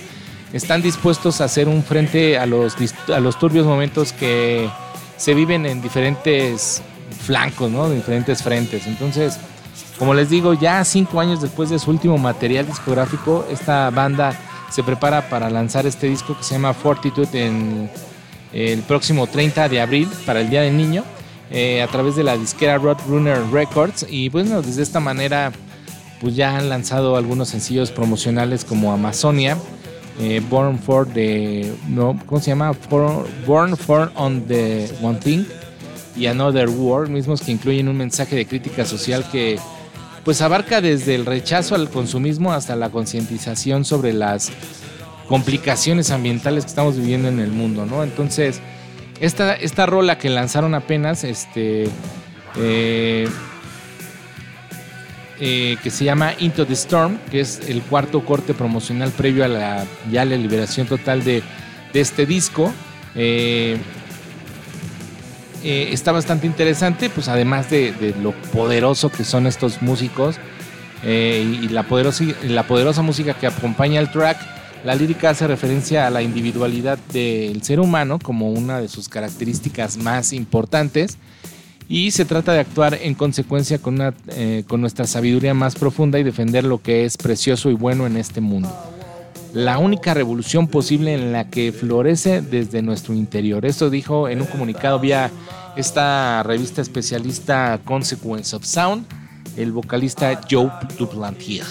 [0.54, 2.76] están dispuestos a hacer un frente a los,
[3.14, 4.70] a los turbios momentos que
[5.18, 6.84] se viven en diferentes
[7.26, 7.90] flancos, ¿no?
[7.90, 8.86] De diferentes frentes.
[8.86, 9.40] Entonces,
[10.02, 14.34] como les digo, ya cinco años después de su último material discográfico, esta banda
[14.72, 17.88] se prepara para lanzar este disco que se llama Fortitude en
[18.52, 21.04] el próximo 30 de abril para el Día del Niño
[21.52, 25.52] eh, a través de la disquera Roadrunner Records y bueno, desde esta manera
[26.20, 29.56] pues ya han lanzado algunos sencillos promocionales como Amazonia,
[30.20, 32.72] eh, Born for the no, ¿cómo se llama?
[33.46, 35.44] Born for on the One Thing
[36.16, 39.60] y Another War, mismos que incluyen un mensaje de crítica social que
[40.24, 44.52] pues abarca desde el rechazo al consumismo hasta la concientización sobre las
[45.28, 48.04] complicaciones ambientales que estamos viviendo en el mundo, ¿no?
[48.04, 48.60] Entonces,
[49.20, 51.88] esta, esta rola que lanzaron apenas, este,
[52.58, 53.28] eh,
[55.40, 59.48] eh, que se llama Into the Storm, que es el cuarto corte promocional previo a
[59.48, 61.42] la, ya la liberación total de,
[61.94, 62.74] de este disco.
[63.16, 63.78] eh,
[65.64, 70.38] eh, está bastante interesante, pues además de, lo poderoso que son estos músicos
[71.04, 74.38] eh, y la poderosa, la poderosa música que acompaña el track,
[74.84, 79.98] la lírica hace referencia a la individualidad del ser humano como una de sus características
[79.98, 81.18] más importantes
[81.88, 86.18] y se trata de actuar en consecuencia con, una, eh, con nuestra sabiduría más profunda
[86.20, 88.91] y defender lo que es precioso y bueno en este mundo.
[89.54, 93.66] La única revolución posible en la que florece desde nuestro interior.
[93.66, 95.30] Esto dijo en un comunicado vía
[95.76, 99.06] esta revista especialista Consequence of Sound,
[99.58, 101.66] el vocalista Joe Duplantier.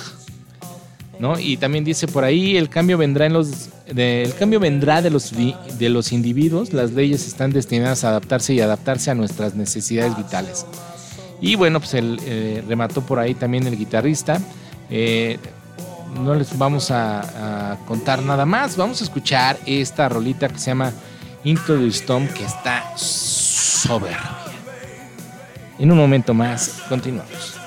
[1.18, 1.38] ¿no?
[1.38, 5.32] Y también dice por ahí el cambio vendrá en los de- cambio vendrá de los
[5.32, 10.64] de los individuos, las leyes están destinadas a adaptarse y adaptarse a nuestras necesidades vitales.
[11.42, 14.40] Y bueno, pues eh, remató por ahí también el guitarrista.
[14.90, 15.38] Eh,
[16.14, 18.76] no les vamos a, contar nada más.
[18.76, 20.92] Vamos a escuchar esta rolita que se llama
[21.44, 24.18] Into the que está soberbia.
[25.78, 27.59] En un momento más, continuamos.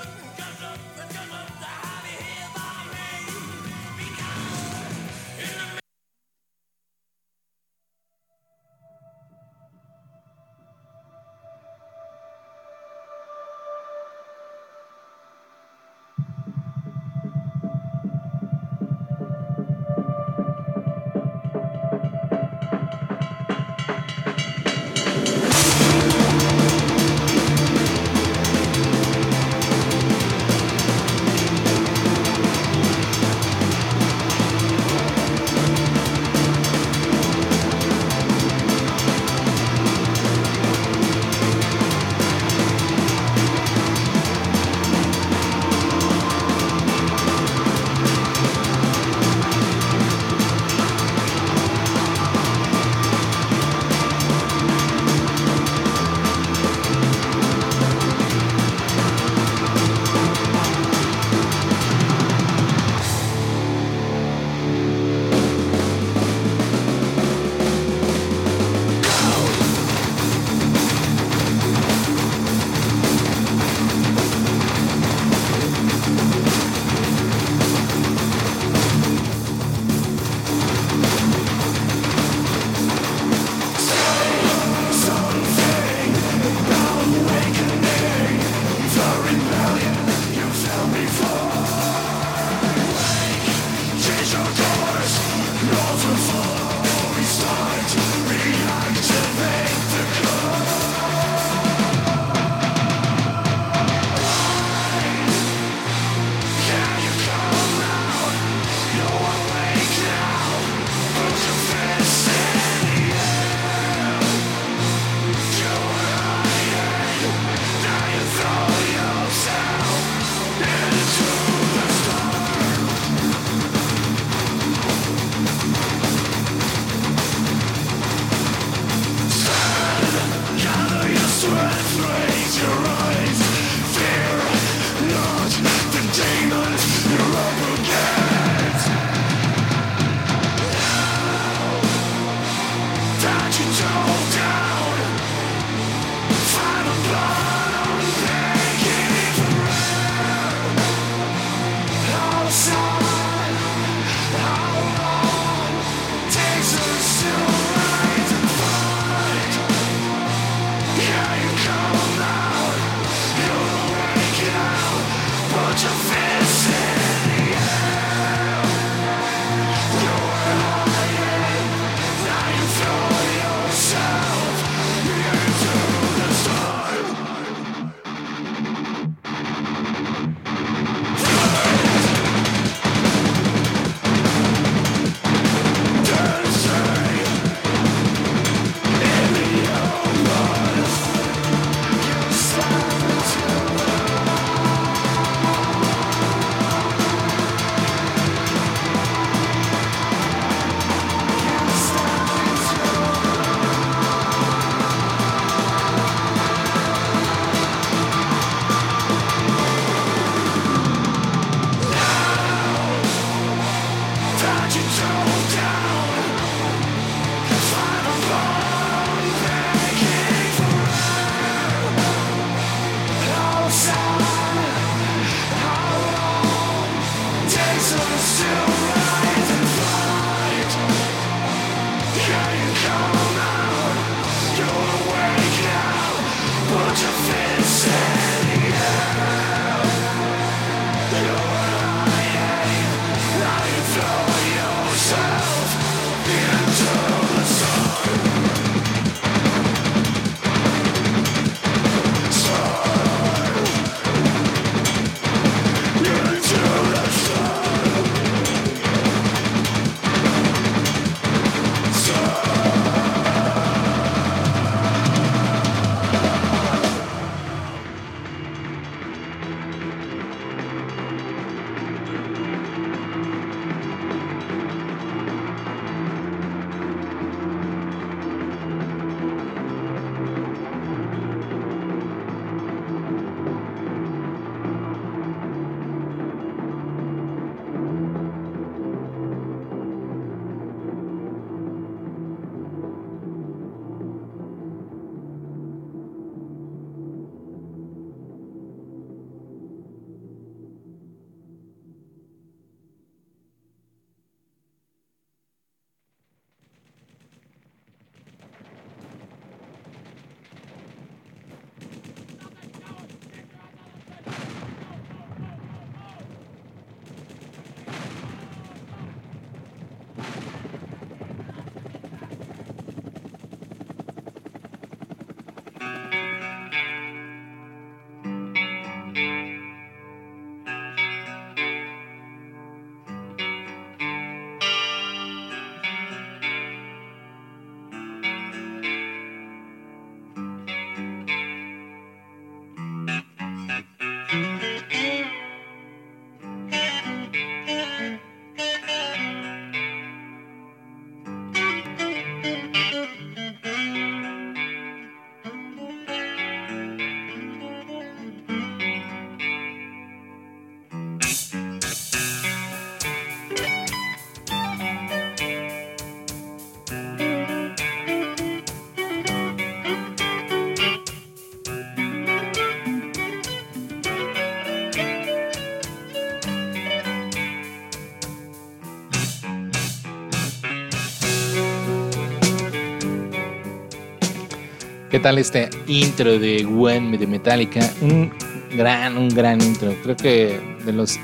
[385.23, 387.79] Tal este intro de One de Metallica?
[388.01, 388.31] Un
[388.75, 389.95] gran, un gran intro.
[390.03, 391.17] Creo que de los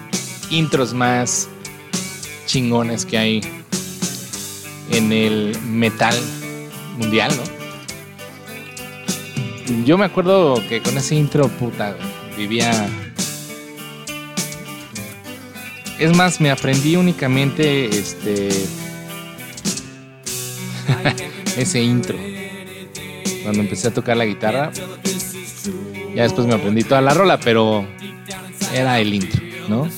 [0.49, 1.49] intros más
[2.45, 3.41] chingones que hay
[4.91, 6.15] en el metal
[6.97, 7.43] mundial, ¿no?
[9.85, 11.95] Yo me acuerdo que con ese intro, puta,
[12.37, 12.71] vivía.
[15.99, 18.49] Es más, me aprendí únicamente este.
[21.57, 22.17] ese intro.
[23.49, 24.71] Cuando empecé a tocar la guitarra.
[26.13, 27.83] Ya después me aprendí toda la rola, pero
[28.75, 29.89] era el intro, ¿no?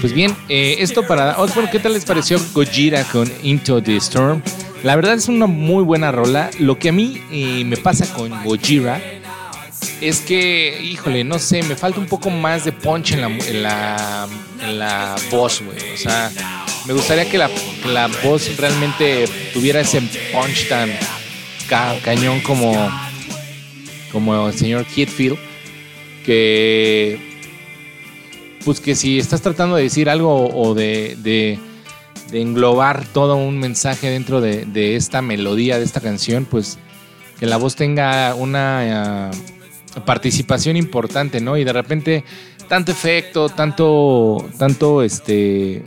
[0.00, 1.42] Pues bien, eh, esto para.
[1.42, 4.42] Oh, bueno, ¿qué tal les pareció Gojira con Into the Storm?
[4.84, 6.52] La verdad es una muy buena rola.
[6.60, 9.02] Lo que a mí eh, me pasa con Gojira
[10.00, 13.62] es que, híjole, no sé, me falta un poco más de punch en la, en
[13.64, 14.28] la,
[14.62, 15.94] en la voz, güey.
[15.94, 16.30] O sea,
[16.86, 17.50] me gustaría que la
[18.22, 20.00] voz realmente tuviera ese
[20.32, 20.92] punch tan
[21.68, 22.72] ca- cañón como,
[24.12, 25.38] como el señor Kitfield.
[26.24, 27.18] Que,
[28.64, 31.58] pues que si estás tratando de decir algo o de, de,
[32.30, 36.78] de englobar todo un mensaje dentro de, de esta melodía, de esta canción, pues
[37.40, 41.56] que la voz tenga una eh, participación importante, ¿no?
[41.56, 42.24] Y de repente
[42.68, 45.82] tanto efecto, tanto, tanto, este,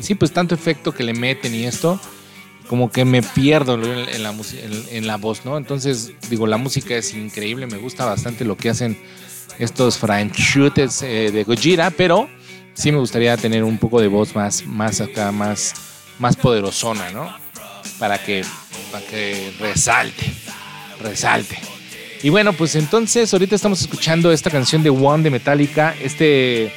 [0.00, 2.00] sí, pues tanto efecto que le meten y esto,
[2.68, 4.34] como que me pierdo en, la,
[4.90, 5.56] en la voz, ¿no?
[5.56, 8.98] Entonces, digo, la música es increíble, me gusta bastante lo que hacen
[9.58, 12.28] estos franchutes eh, de Gojira, pero
[12.74, 15.74] sí me gustaría tener un poco de voz más, más acá, más,
[16.18, 17.32] más poderosona, ¿no?
[17.98, 18.44] Para que,
[18.92, 20.32] para que resalte,
[21.00, 21.58] resalte.
[22.22, 26.72] Y bueno, pues entonces ahorita estamos escuchando esta canción de One de Metallica, este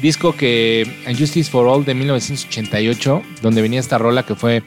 [0.00, 0.86] disco que
[1.18, 4.62] Justice for All de 1988, donde venía esta rola que fue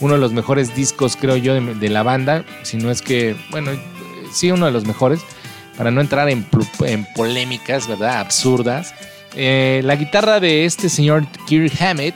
[0.00, 3.70] uno de los mejores discos, creo yo, de, la banda, si no es que, bueno,
[4.32, 5.20] sí, uno de los mejores,
[5.76, 6.46] para no entrar en
[7.14, 8.20] polémicas, ¿verdad?
[8.20, 8.94] Absurdas.
[9.36, 12.14] Eh, la guitarra de este señor Kirk Hammett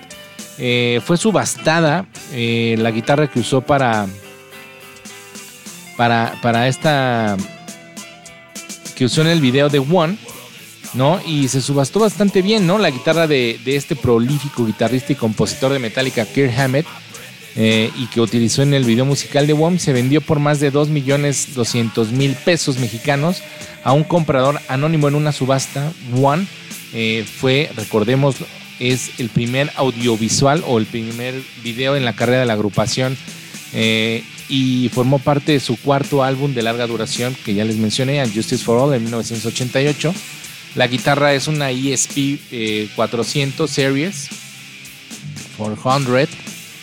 [0.59, 4.07] eh, fue subastada, eh, la guitarra que usó para,
[5.97, 7.37] para, para esta
[8.97, 10.17] que usó en el video de One,
[10.95, 11.21] ¿no?
[11.27, 12.79] Y se subastó bastante bien, ¿no?
[12.79, 16.87] La guitarra de, de este prolífico guitarrista y compositor de Metallica, Kirk Hammett,
[17.57, 20.71] eh, y que utilizó en el video musical de One, se vendió por más de
[20.71, 23.43] 2 millones 200 mil pesos mexicanos
[23.85, 25.93] a un comprador anónimo en una subasta.
[26.21, 26.47] One
[26.93, 28.37] eh, fue, recordemos,
[28.81, 33.17] es el primer audiovisual o el primer video en la carrera de la agrupación
[33.73, 38.25] eh, y formó parte de su cuarto álbum de larga duración que ya les mencioné,
[38.27, 40.15] Justice for All, en 1988.
[40.75, 44.29] La guitarra es una ESP eh, 400 Series
[45.57, 46.29] 400,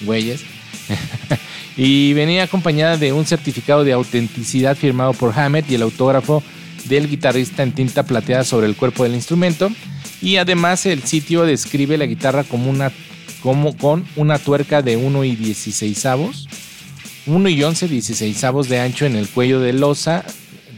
[0.01, 0.50] güeyes.
[1.77, 6.43] y venía acompañada de un certificado de autenticidad firmado por Hammett y el autógrafo
[6.85, 9.69] del guitarrista en tinta plateada sobre el cuerpo del instrumento.
[10.21, 12.91] Y además el sitio describe la guitarra como una
[13.41, 16.47] como con una tuerca de 1 y 16 avos,
[17.25, 20.23] 1 y 11 16 avos de ancho en el cuello de losa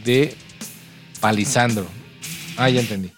[0.04, 0.34] de
[1.20, 1.86] palisandro.
[2.56, 3.13] Ah, ya entendí.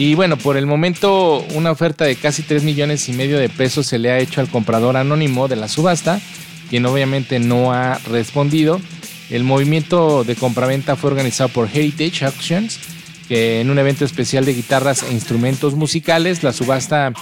[0.00, 3.86] Y bueno, por el momento una oferta de casi 3 millones y medio de pesos
[3.86, 6.22] se le ha hecho al comprador anónimo de la subasta,
[6.70, 8.80] quien obviamente no ha respondido.
[9.28, 12.80] El movimiento de compraventa fue organizado por Heritage Auctions,
[13.28, 17.12] que en un evento especial de guitarras e instrumentos musicales, la subasta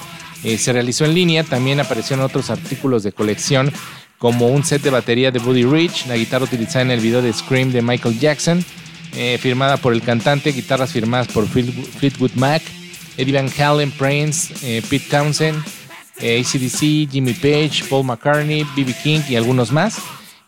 [0.44, 3.72] eh, se realizó en línea, también aparecieron otros artículos de colección
[4.18, 7.32] como un set de batería de Buddy Rich, la guitarra utilizada en el video de
[7.32, 8.64] Scream de Michael Jackson,
[9.14, 12.62] eh, firmada por el cantante, guitarras firmadas por Fleet- Fleetwood Mac,
[13.16, 15.62] Eddie Van Halen, Prince, eh, Pete Townsend,
[16.20, 18.94] eh, ACDC, Jimmy Page, Paul McCartney, B.B.
[19.02, 19.96] King y algunos más.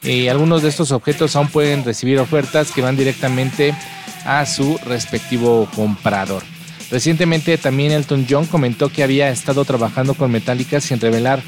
[0.02, 3.74] Eh, algunos de estos objetos aún pueden recibir ofertas que van directamente
[4.24, 6.42] a su respectivo comprador.
[6.90, 11.42] Recientemente también Elton John comentó que había estado trabajando con Metallica sin revelar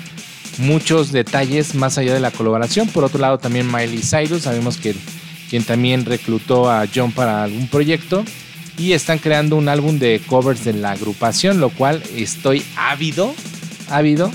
[0.58, 2.88] muchos detalles más allá de la colaboración.
[2.88, 4.94] Por otro lado también Miley Cyrus, sabemos que
[5.52, 8.24] quien también reclutó a John para algún proyecto
[8.78, 13.34] y están creando un álbum de covers de la agrupación, lo cual estoy ávido,
[13.90, 14.32] ávido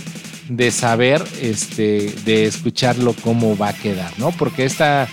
[0.47, 4.29] de saber, este, de escucharlo cómo va a quedar, ¿no?
[4.29, 5.07] Porque esta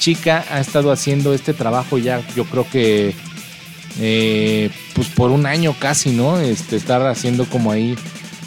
[0.00, 3.14] chica ha estado haciendo este trabajo ya, yo creo que,
[4.00, 6.40] eh, pues por un año casi, ¿no?
[6.40, 7.94] Este, estar haciendo como ahí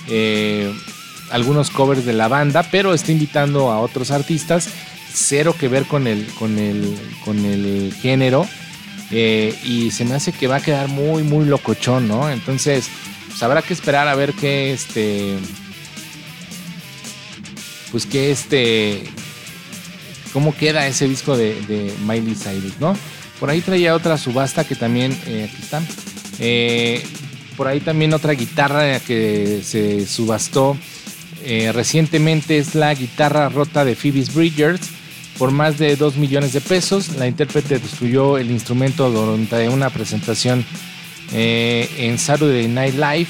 [0.09, 0.73] eh,
[1.31, 4.67] algunos covers de la banda, pero está invitando a otros artistas,
[5.13, 8.47] cero que ver con el, con el, con el género.
[9.11, 12.29] eh, y se me hace que va a quedar muy, muy locochón, ¿no?
[12.29, 12.89] Entonces,
[13.27, 15.37] pues habrá que esperar a ver qué este.
[17.91, 19.03] Pues que este.
[20.33, 22.97] cómo queda ese disco de, Miley Cyrus, ¿no?
[23.39, 25.87] Por ahí traía otra subasta que también, eh, aquí están.
[26.39, 27.03] Eh,
[27.55, 30.77] por ahí también otra guitarra que se subastó
[31.73, 34.81] recientemente es la guitarra rota de Phoebe's Bridgers
[35.37, 37.15] por más de 2 millones de pesos.
[37.15, 40.65] La intérprete destruyó el instrumento durante una presentación
[41.33, 43.27] eh, en Saturday Night Live.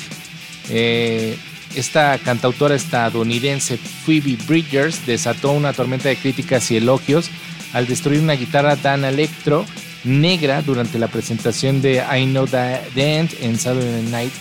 [0.69, 1.37] Eh,
[1.75, 7.29] esta cantautora estadounidense Phoebe Bridgers desató una tormenta de críticas y elogios
[7.73, 9.65] al destruir una guitarra Dan Electro
[10.03, 14.33] negra durante la presentación de I Know the End en Saturday Night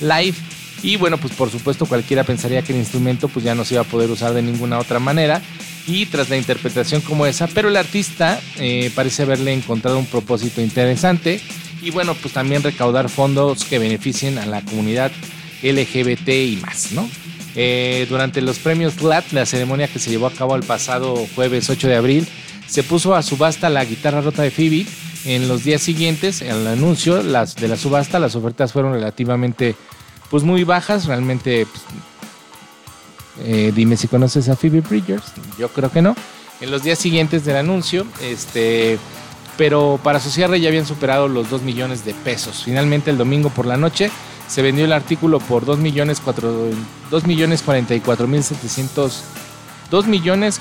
[0.00, 0.36] Live.
[0.82, 3.82] Y bueno, pues por supuesto cualquiera pensaría que el instrumento pues ya no se iba
[3.82, 5.40] a poder usar de ninguna otra manera.
[5.86, 10.60] Y tras la interpretación como esa, pero el artista eh, parece haberle encontrado un propósito
[10.60, 11.40] interesante.
[11.82, 15.12] Y bueno, pues también recaudar fondos que beneficien a la comunidad
[15.62, 17.08] LGBT y más, ¿no?
[17.54, 21.70] Eh, durante los premios GLAD, la ceremonia que se llevó a cabo el pasado jueves
[21.70, 22.28] 8 de abril,
[22.66, 24.86] se puso a subasta la guitarra rota de Phoebe.
[25.24, 29.74] En los días siguientes, al anuncio de la subasta, las ofertas fueron relativamente
[30.30, 31.06] pues muy bajas.
[31.06, 31.82] Realmente, pues,
[33.40, 35.24] eh, dime si conoces a Phoebe Bridgers.
[35.58, 36.14] Yo creo que no.
[36.60, 38.98] En los días siguientes del anuncio, este,
[39.58, 42.62] pero para su cierre ya habían superado los 2 millones de pesos.
[42.64, 44.10] Finalmente, el domingo por la noche,
[44.48, 46.70] se vendió el artículo por 2 millones 4,
[47.10, 49.22] 2 millones 44 mil 700
[49.90, 50.60] 2 millones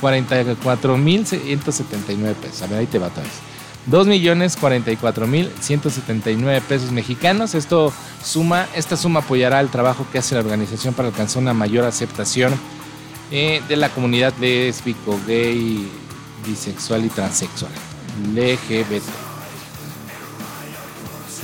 [0.00, 2.62] 44 mil 179 pesos.
[2.62, 3.32] A ver, ahí te va otra vez.
[3.90, 7.54] 2 millones 44 mil 179 pesos mexicanos.
[7.54, 11.84] Esto suma, esta suma apoyará el trabajo que hace la organización para alcanzar una mayor
[11.84, 12.54] aceptación
[13.30, 15.90] eh, de la comunidad lésbico, gay,
[16.46, 17.72] bisexual y transexual.
[18.34, 19.02] LGBT.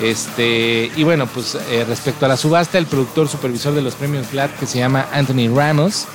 [0.01, 4.30] Este, y bueno, pues eh, respecto a la subasta, el productor supervisor de los premios
[4.32, 6.07] GLAD, que se llama Anthony Ramos,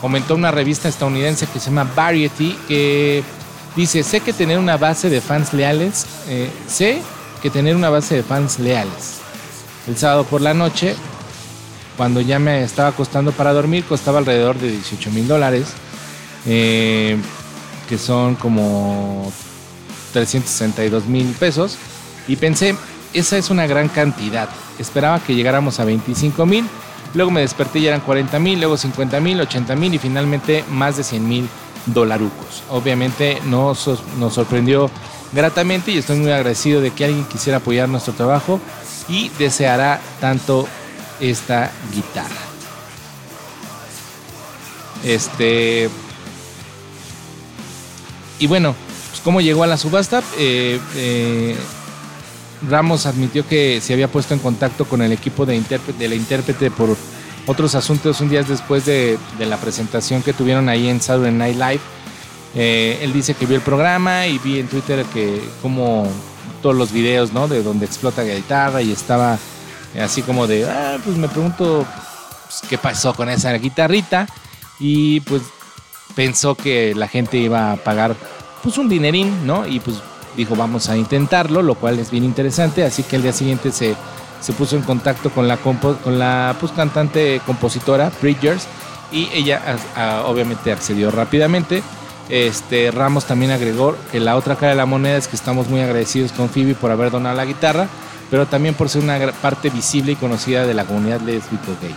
[0.00, 3.24] comentó una revista estadounidense que se llama Variety, que
[3.78, 7.00] dice, sé que tener una base de fans leales, eh, sé
[7.40, 9.20] que tener una base de fans leales.
[9.86, 10.96] El sábado por la noche,
[11.96, 15.68] cuando ya me estaba acostando para dormir, costaba alrededor de 18 mil dólares,
[16.44, 17.18] eh,
[17.88, 19.32] que son como
[20.12, 21.78] 362 mil pesos,
[22.26, 22.74] y pensé,
[23.14, 24.48] esa es una gran cantidad.
[24.80, 26.66] Esperaba que llegáramos a 25 mil.
[27.14, 30.96] Luego me desperté y eran 40 mil, luego 50 mil, 80 mil y finalmente más
[30.96, 31.48] de 100 mil
[31.92, 32.62] dolarucos.
[32.70, 34.90] Obviamente nos, nos sorprendió
[35.32, 38.60] gratamente y estoy muy agradecido de que alguien quisiera apoyar nuestro trabajo
[39.08, 40.68] y deseará tanto
[41.20, 42.48] esta guitarra.
[45.04, 45.88] Este.
[48.38, 48.74] Y bueno,
[49.10, 50.22] pues cómo llegó a la subasta.
[50.36, 51.56] Eh, eh,
[52.68, 55.62] Ramos admitió que se había puesto en contacto con el equipo de,
[55.98, 56.96] de la intérprete por
[57.48, 61.80] otros asuntos un día después de, la presentación que tuvieron ahí en Saturday Night Live.
[62.54, 66.06] Eh, él dice que vio el programa y vi en Twitter que como
[66.62, 67.48] todos los videos, ¿no?
[67.48, 69.38] De donde explota la guitarra y estaba
[70.00, 71.86] así como de, ah, pues me pregunto
[72.44, 74.26] pues, qué pasó con esa guitarrita
[74.78, 75.42] y pues
[76.14, 78.14] pensó que la gente iba a pagar
[78.62, 79.66] pues un dinerín, ¿no?
[79.66, 79.96] Y pues
[80.36, 83.96] dijo vamos a intentarlo, lo cual es bien interesante, así que el día siguiente se,
[84.40, 88.66] se puso en contacto con la, con la pues, cantante compositora Bridgers
[89.10, 89.60] y ella
[90.26, 91.82] obviamente accedió rápidamente.
[92.28, 95.80] Este, Ramos también agregó que la otra cara de la moneda es que estamos muy
[95.80, 97.88] agradecidos con Phoebe por haber donado la guitarra,
[98.30, 101.94] pero también por ser una parte visible y conocida de la comunidad lésbico gay,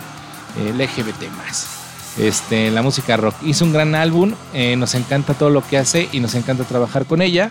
[0.72, 1.66] LGBT más.
[2.18, 3.34] Este, la música rock.
[3.42, 7.06] Hizo un gran álbum, eh, nos encanta todo lo que hace y nos encanta trabajar
[7.06, 7.50] con ella.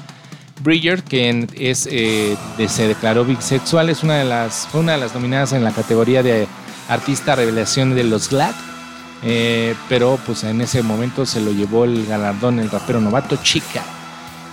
[0.63, 2.37] Bridger, que es, eh,
[2.67, 6.23] se declaró bisexual, es una de las, fue una de las nominadas en la categoría
[6.23, 6.47] de
[6.87, 8.53] artista revelación de los GLAD.
[9.23, 13.83] Eh, pero pues en ese momento se lo llevó el galardón el rapero novato Chica.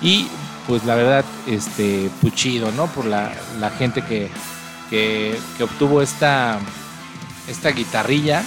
[0.02, 0.28] Y
[0.66, 2.86] pues la verdad, este, puchido, ¿no?
[2.88, 4.28] Por la, la gente que,
[4.90, 6.58] que, que, obtuvo esta,
[7.48, 8.42] esta guitarrilla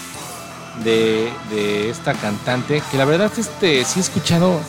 [0.83, 2.83] de, de, esta cantante.
[2.91, 4.59] Que la verdad, este, sí he escuchado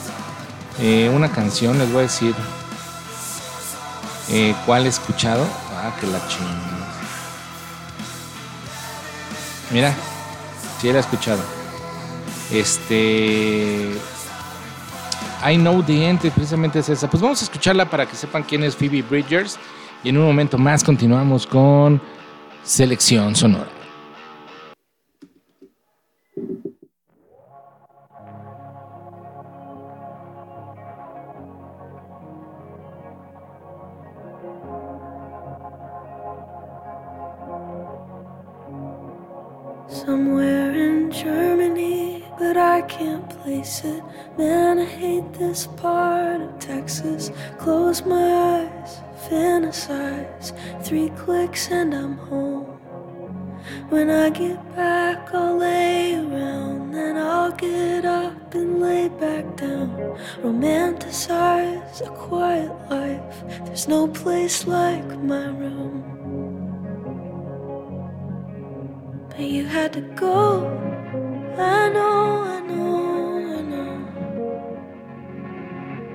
[0.80, 2.34] eh, una canción, les voy a decir
[4.32, 5.46] eh, ¿Cuál he escuchado?
[5.76, 6.88] Ah, que la chingada.
[9.70, 9.94] Mira,
[10.80, 11.42] sí la he escuchado.
[12.50, 13.92] Este.
[15.44, 17.10] I Know the End, precisamente es esa.
[17.10, 19.58] Pues vamos a escucharla para que sepan quién es Phoebe Bridgers.
[20.04, 22.00] Y en un momento más continuamos con
[22.64, 23.81] Selección Sonora.
[40.04, 44.02] Somewhere in Germany, but I can't place it.
[44.36, 47.30] Man, I hate this part of Texas.
[47.56, 48.98] Close my eyes,
[49.28, 50.50] fantasize.
[50.84, 52.64] Three clicks and I'm home.
[53.90, 56.90] When I get back, I'll lay around.
[56.90, 60.18] Then I'll get up and lay back down.
[60.42, 63.44] Romanticize a quiet life.
[63.66, 66.11] There's no place like my room.
[69.42, 70.68] But you had to go.
[71.58, 73.92] I know, I know, I know.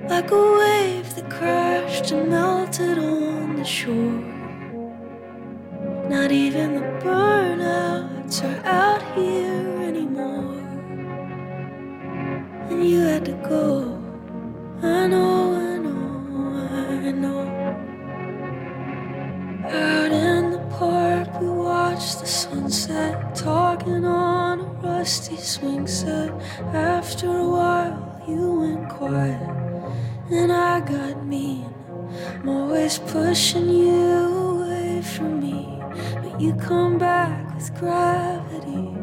[0.08, 4.24] Like a wave that crashed and melted on the shore.
[6.10, 10.64] Not even the burnouts are out here anymore.
[12.70, 14.02] And you had to go.
[14.82, 16.00] I know, I know,
[17.06, 17.48] I know.
[21.98, 26.30] We watched the sunset, talking on a rusty swing set.
[26.72, 29.42] After a while, you went quiet,
[30.30, 31.74] and I got mean.
[32.36, 33.90] I'm always pushing you
[34.54, 35.82] away from me.
[36.22, 38.94] But you come back with gravity.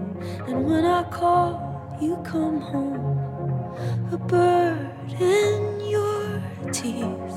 [0.46, 3.74] And when I call, you come home.
[4.12, 4.88] A bird
[5.20, 7.34] in your teeth.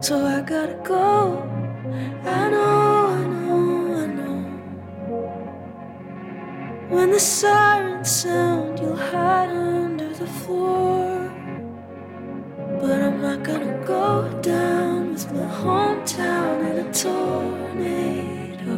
[0.00, 1.46] So I gotta go.
[2.24, 2.99] I know,
[6.90, 11.30] When the sirens sound, you'll hide under the floor.
[12.80, 18.74] But I'm not gonna go down with my hometown in a tornado.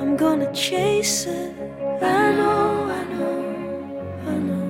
[0.00, 1.56] I'm gonna chase it.
[2.00, 3.38] I know, I know,
[4.32, 4.68] I know.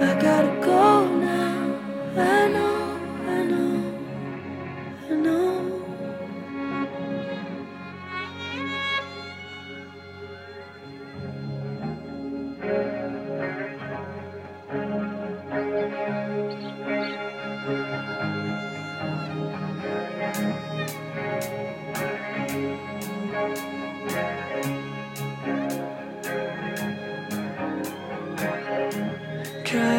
[0.00, 1.54] I gotta go now.
[2.16, 2.73] I know,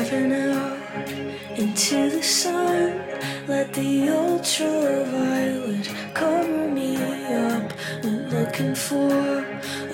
[0.06, 1.10] Out
[1.58, 3.02] into the sun,
[3.48, 6.96] let the ultraviolet cover me
[7.34, 7.74] up.
[8.04, 9.40] Went looking for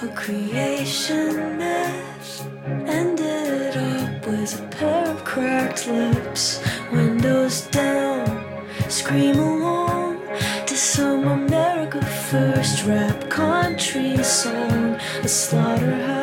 [0.04, 2.44] a creation mess.
[2.68, 10.20] Ended up with a pair of cracked lips, windows down, scream along
[10.66, 12.02] to some America
[12.32, 15.00] First rap country song.
[15.24, 16.21] A slaughterhouse,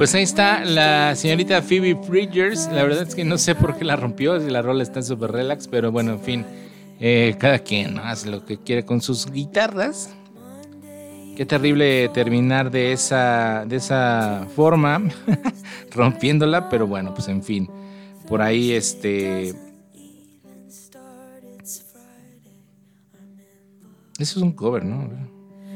[0.00, 2.70] Pues ahí está la señorita Phoebe Bridgers.
[2.72, 5.30] La verdad es que no sé por qué la rompió, si la rola está súper
[5.30, 6.46] relax, pero bueno, en fin.
[6.98, 10.08] eh, cada quien hace lo que quiere con sus guitarras.
[11.36, 15.02] Qué terrible terminar de esa, de esa forma,
[15.90, 17.68] rompiéndola, pero bueno, pues en fin.
[18.26, 19.50] Por ahí, este.
[19.50, 19.54] Eso
[24.18, 25.10] es un cover, ¿no?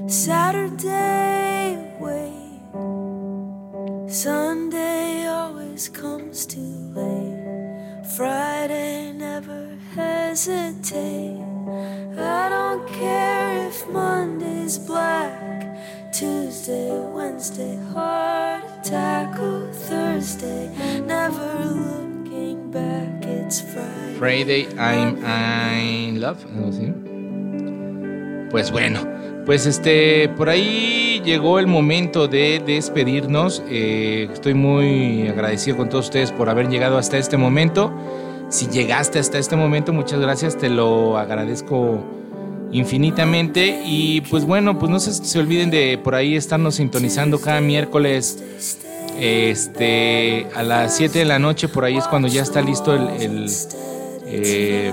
[0.09, 3.24] Saturday, wait.
[4.09, 8.05] Sunday always comes too late.
[8.17, 11.41] Friday, never hesitate.
[12.17, 16.13] I don't care if Monday's black.
[16.13, 19.39] Tuesday, Wednesday, heart attack.
[19.41, 20.71] Or Thursday,
[21.07, 23.25] never looking back.
[23.25, 24.19] It's Friday.
[24.19, 27.14] Friday I'm in love, algo así.
[28.55, 29.01] Pues bueno,
[29.47, 33.65] pues este, por ahí llegó el momento de despedirnos.
[33.69, 37.93] Eh, estoy muy agradecido con todos ustedes por haber llegado hasta este momento.
[38.51, 42.05] Si llegaste hasta este momento, muchas gracias, te lo agradezco
[42.71, 43.83] infinitamente.
[43.85, 48.39] Y pues bueno, pues no se, se olviden de por ahí estarnos sintonizando cada miércoles.
[49.19, 53.51] Este, a las 7 de la noche, por ahí es cuando ya está listo el,
[54.27, 54.93] eh,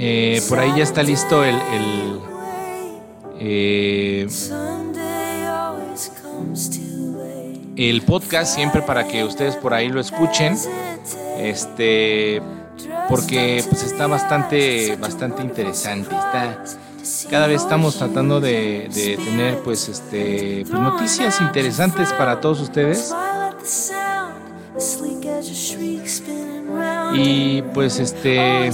[0.00, 2.20] eh, por ahí ya está listo el, el,
[3.40, 4.28] eh,
[7.76, 10.56] el podcast siempre para que ustedes por ahí lo escuchen.
[11.38, 12.40] Este,
[13.08, 16.14] porque pues está bastante, bastante interesante.
[16.14, 16.62] Está,
[17.30, 23.12] cada vez estamos tratando de, de tener pues este pues, noticias interesantes para todos ustedes.
[27.14, 28.70] Y pues este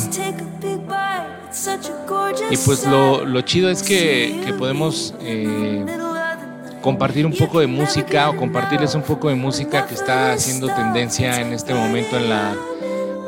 [2.50, 5.84] y pues lo, lo chido es que, que podemos eh,
[6.82, 11.40] compartir un poco de música o compartirles un poco de música que está haciendo tendencia
[11.40, 12.54] en este momento en la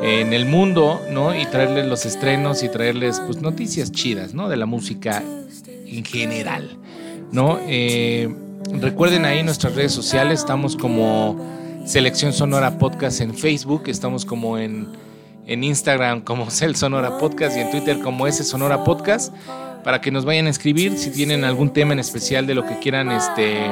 [0.01, 1.35] en el mundo, ¿no?
[1.35, 4.47] Y traerles los estrenos y traerles pues noticias chidas, ¿no?
[4.47, 5.23] De la música
[5.87, 6.77] en general,
[7.31, 7.59] ¿no?
[7.67, 8.33] Eh,
[8.73, 11.35] recuerden ahí nuestras redes sociales, estamos como
[11.85, 14.87] Selección Sonora Podcast en Facebook, estamos como en,
[15.47, 19.33] en Instagram como Cel Sonora Podcast y en Twitter como S Sonora Podcast,
[19.83, 22.77] para que nos vayan a escribir si tienen algún tema en especial de lo que
[22.79, 23.71] quieran este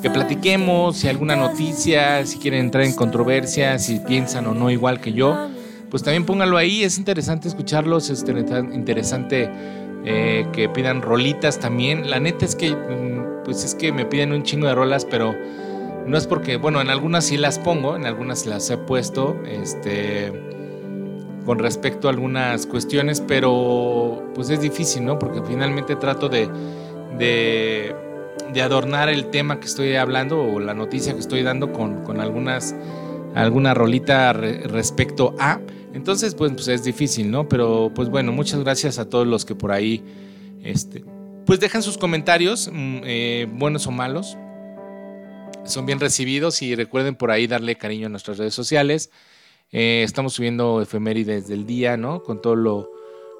[0.00, 5.00] que platiquemos, si alguna noticia, si quieren entrar en controversia, si piensan o no igual
[5.00, 5.48] que yo,
[5.90, 8.24] pues también pónganlo ahí, es interesante escucharlos, es
[8.72, 9.48] interesante
[10.04, 12.10] eh, que pidan rolitas también.
[12.10, 15.36] La neta es que, mm, pues es que me piden un chingo de rolas, pero
[16.06, 20.32] no es porque, bueno, en algunas sí las pongo, en algunas las he puesto, este,
[21.44, 25.18] con respecto a algunas cuestiones, pero pues es difícil, ¿no?
[25.18, 26.48] Porque finalmente trato de,
[27.18, 32.20] de adornar el tema que estoy hablando o la noticia que estoy dando con, con
[32.20, 32.74] algunas
[33.34, 35.58] alguna rolita re- respecto a.
[35.94, 37.48] Entonces, pues, pues, es difícil, ¿no?
[37.48, 40.02] Pero pues bueno, muchas gracias a todos los que por ahí
[40.62, 41.04] este,
[41.46, 44.36] pues dejan sus comentarios, mm, eh, buenos o malos.
[45.64, 49.10] Son bien recibidos y recuerden por ahí darle cariño a nuestras redes sociales.
[49.72, 52.22] Eh, estamos subiendo efemérides del día, ¿no?
[52.22, 52.90] Con todo lo,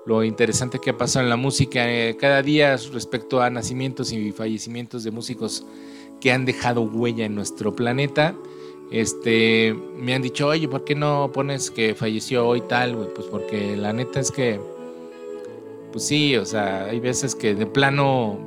[0.06, 4.32] lo interesante que ha pasado en la música eh, cada día respecto a nacimientos y
[4.32, 5.66] fallecimientos de músicos
[6.22, 8.34] que han dejado huella en nuestro planeta.
[8.90, 12.96] Este, me han dicho, oye, ¿por qué no pones que falleció hoy tal?
[12.96, 14.58] güey?" Pues porque la neta es que,
[15.92, 18.38] pues sí, o sea, hay veces que de plano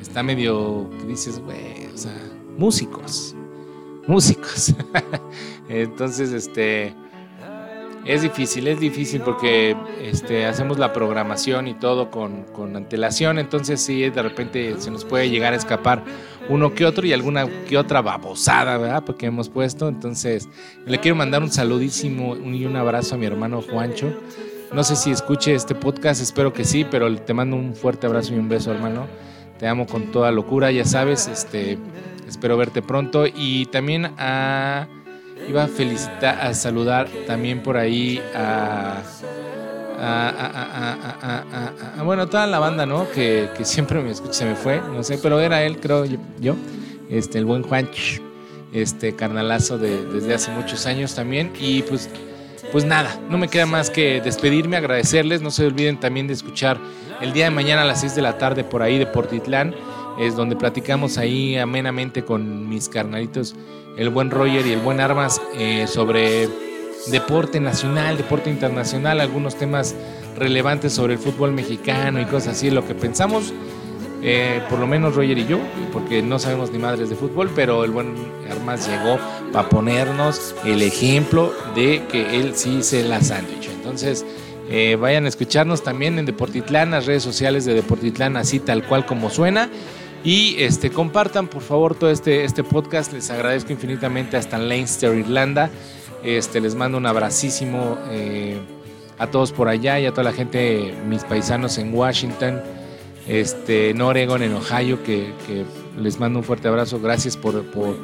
[0.00, 2.16] está medio, que dices, güey, o sea,
[2.58, 3.34] músicos,
[4.06, 4.74] músicos.
[5.70, 6.92] Entonces, este,
[8.04, 13.80] es difícil, es difícil porque este, hacemos la programación y todo con, con antelación, entonces
[13.80, 16.02] sí, de repente se nos puede llegar a escapar
[16.48, 19.04] uno que otro y alguna que otra babosada, ¿verdad?
[19.04, 20.48] Porque hemos puesto, entonces
[20.86, 24.12] le quiero mandar un saludísimo y un abrazo a mi hermano Juancho.
[24.72, 28.34] No sé si escuche este podcast, espero que sí, pero te mando un fuerte abrazo
[28.34, 29.06] y un beso, hermano.
[29.58, 31.78] Te amo con toda locura, ya sabes, este,
[32.26, 34.88] espero verte pronto y también a
[35.48, 39.02] iba a felicitar, a saludar también por ahí a,
[39.98, 43.10] a, bueno, toda la banda, ¿no?
[43.10, 46.18] Que, que siempre me escucha, se me fue, no sé, pero era él, creo yo,
[46.40, 46.56] yo,
[47.10, 47.88] este, el buen Juan,
[48.72, 52.08] este carnalazo de, desde hace muchos años también, y pues,
[52.72, 56.78] pues nada, no me queda más que despedirme, agradecerles, no se olviden también de escuchar
[57.20, 59.74] el día de mañana a las 6 de la tarde por ahí de Portitlán,
[60.18, 63.54] es donde platicamos ahí amenamente con mis carnalitos,
[64.00, 66.48] el buen Roger y el buen Armas, eh, sobre
[67.08, 69.94] deporte nacional, deporte internacional, algunos temas
[70.38, 73.52] relevantes sobre el fútbol mexicano y cosas así, lo que pensamos,
[74.22, 75.58] eh, por lo menos Roger y yo,
[75.92, 78.14] porque no sabemos ni madres de fútbol, pero el buen
[78.50, 79.18] Armas llegó
[79.52, 83.68] para ponernos el ejemplo de que él sí se la sándwich.
[83.68, 84.24] Entonces,
[84.70, 89.04] eh, vayan a escucharnos también en Deportitlán, las redes sociales de Deportitlán, así tal cual
[89.04, 89.68] como suena.
[90.22, 93.12] Y este, compartan por favor todo este, este podcast.
[93.12, 95.70] Les agradezco infinitamente hasta Leinster, Irlanda.
[96.22, 98.58] Este, les mando un abracísimo eh,
[99.18, 102.60] a todos por allá y a toda la gente, mis paisanos en Washington,
[103.26, 105.32] este, en Oregon, en Ohio, que,
[105.96, 107.00] les mando un fuerte abrazo.
[107.00, 107.96] Gracias por, por,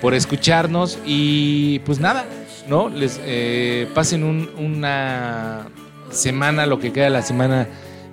[0.00, 0.98] por escucharnos.
[1.04, 2.24] Y pues nada,
[2.68, 2.88] ¿no?
[2.88, 5.66] Les eh, pasen un- una
[6.10, 7.68] semana, lo que queda la semana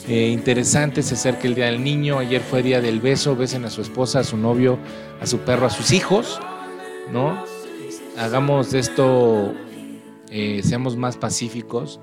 [0.08, 1.04] eh, interesante.
[1.04, 2.20] Se acerca el Día del Niño.
[2.20, 3.36] Ayer fue Día del Beso.
[3.36, 4.80] Besen a su esposa, a su novio,
[5.22, 6.40] a su perro, a sus hijos,
[7.12, 7.44] ¿no?
[8.18, 9.54] Hagamos esto,
[10.32, 12.00] eh, seamos más pacíficos.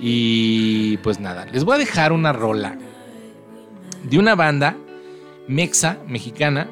[0.00, 2.78] Y pues nada, les voy a dejar una rola
[4.02, 4.76] de una banda
[5.46, 6.68] mexa, mexicana,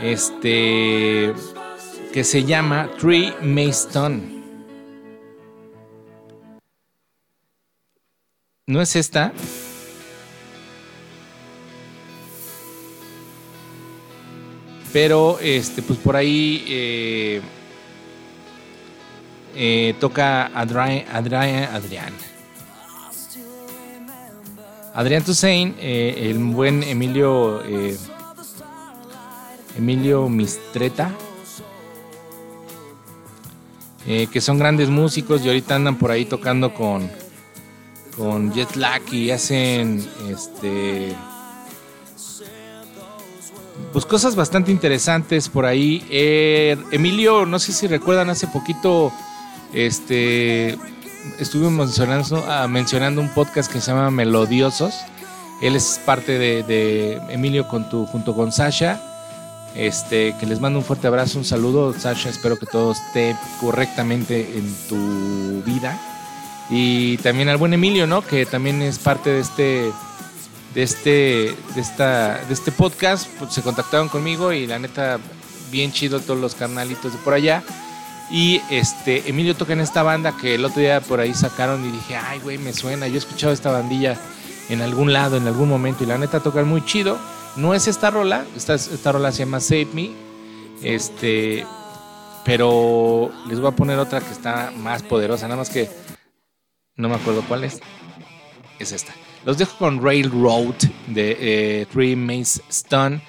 [0.00, 1.32] este,
[2.12, 4.38] que se llama Tree Mason.
[8.66, 9.32] ¿No es esta?
[14.92, 17.40] Pero este, pues por ahí eh,
[19.54, 22.12] eh, toca Adrián, Adrián, Adrián.
[24.94, 27.62] Adrián Toussaint, eh, el buen Emilio
[29.76, 31.14] Emilio Mistreta,
[34.04, 37.08] que son grandes músicos y ahorita andan por ahí tocando con,
[38.16, 41.14] con Jet Lag y hacen este
[43.92, 46.06] pues cosas bastante interesantes por ahí.
[46.10, 49.12] Eh, Emilio, no sé si recuerdan hace poquito,
[49.72, 50.78] este
[51.70, 54.94] mencionando, ah, mencionando un podcast que se llama Melodiosos.
[55.60, 59.02] Él es parte de, de Emilio con tu, junto con Sasha.
[59.74, 62.30] Este, que les mando un fuerte abrazo, un saludo, Sasha.
[62.30, 65.98] Espero que todo esté correctamente en tu vida.
[66.70, 68.22] Y también al buen Emilio, ¿no?
[68.22, 69.92] Que también es parte de este,
[70.74, 73.28] de este, de esta, de este podcast.
[73.38, 75.18] Pues, se contactaron conmigo y la neta,
[75.70, 77.62] bien chido todos los canalitos de por allá.
[78.30, 81.90] Y este, Emilio toca en esta banda que el otro día por ahí sacaron y
[81.90, 83.08] dije, ay, güey, me suena.
[83.08, 84.18] Yo he escuchado esta bandilla
[84.68, 87.18] en algún lado, en algún momento, y la neta tocan muy chido.
[87.56, 90.10] No es esta rola, esta, esta rola se llama Save Me.
[90.82, 91.66] Este,
[92.44, 95.90] pero les voy a poner otra que está más poderosa, nada más que
[96.96, 97.80] no me acuerdo cuál es.
[98.78, 99.12] Es esta.
[99.44, 100.74] Los dejo con Railroad
[101.06, 103.20] de eh, Three Maze Stone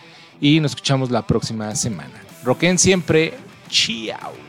[0.41, 2.23] y nos escuchamos la próxima semana.
[2.43, 3.33] Roquen siempre.
[3.69, 4.48] Chao.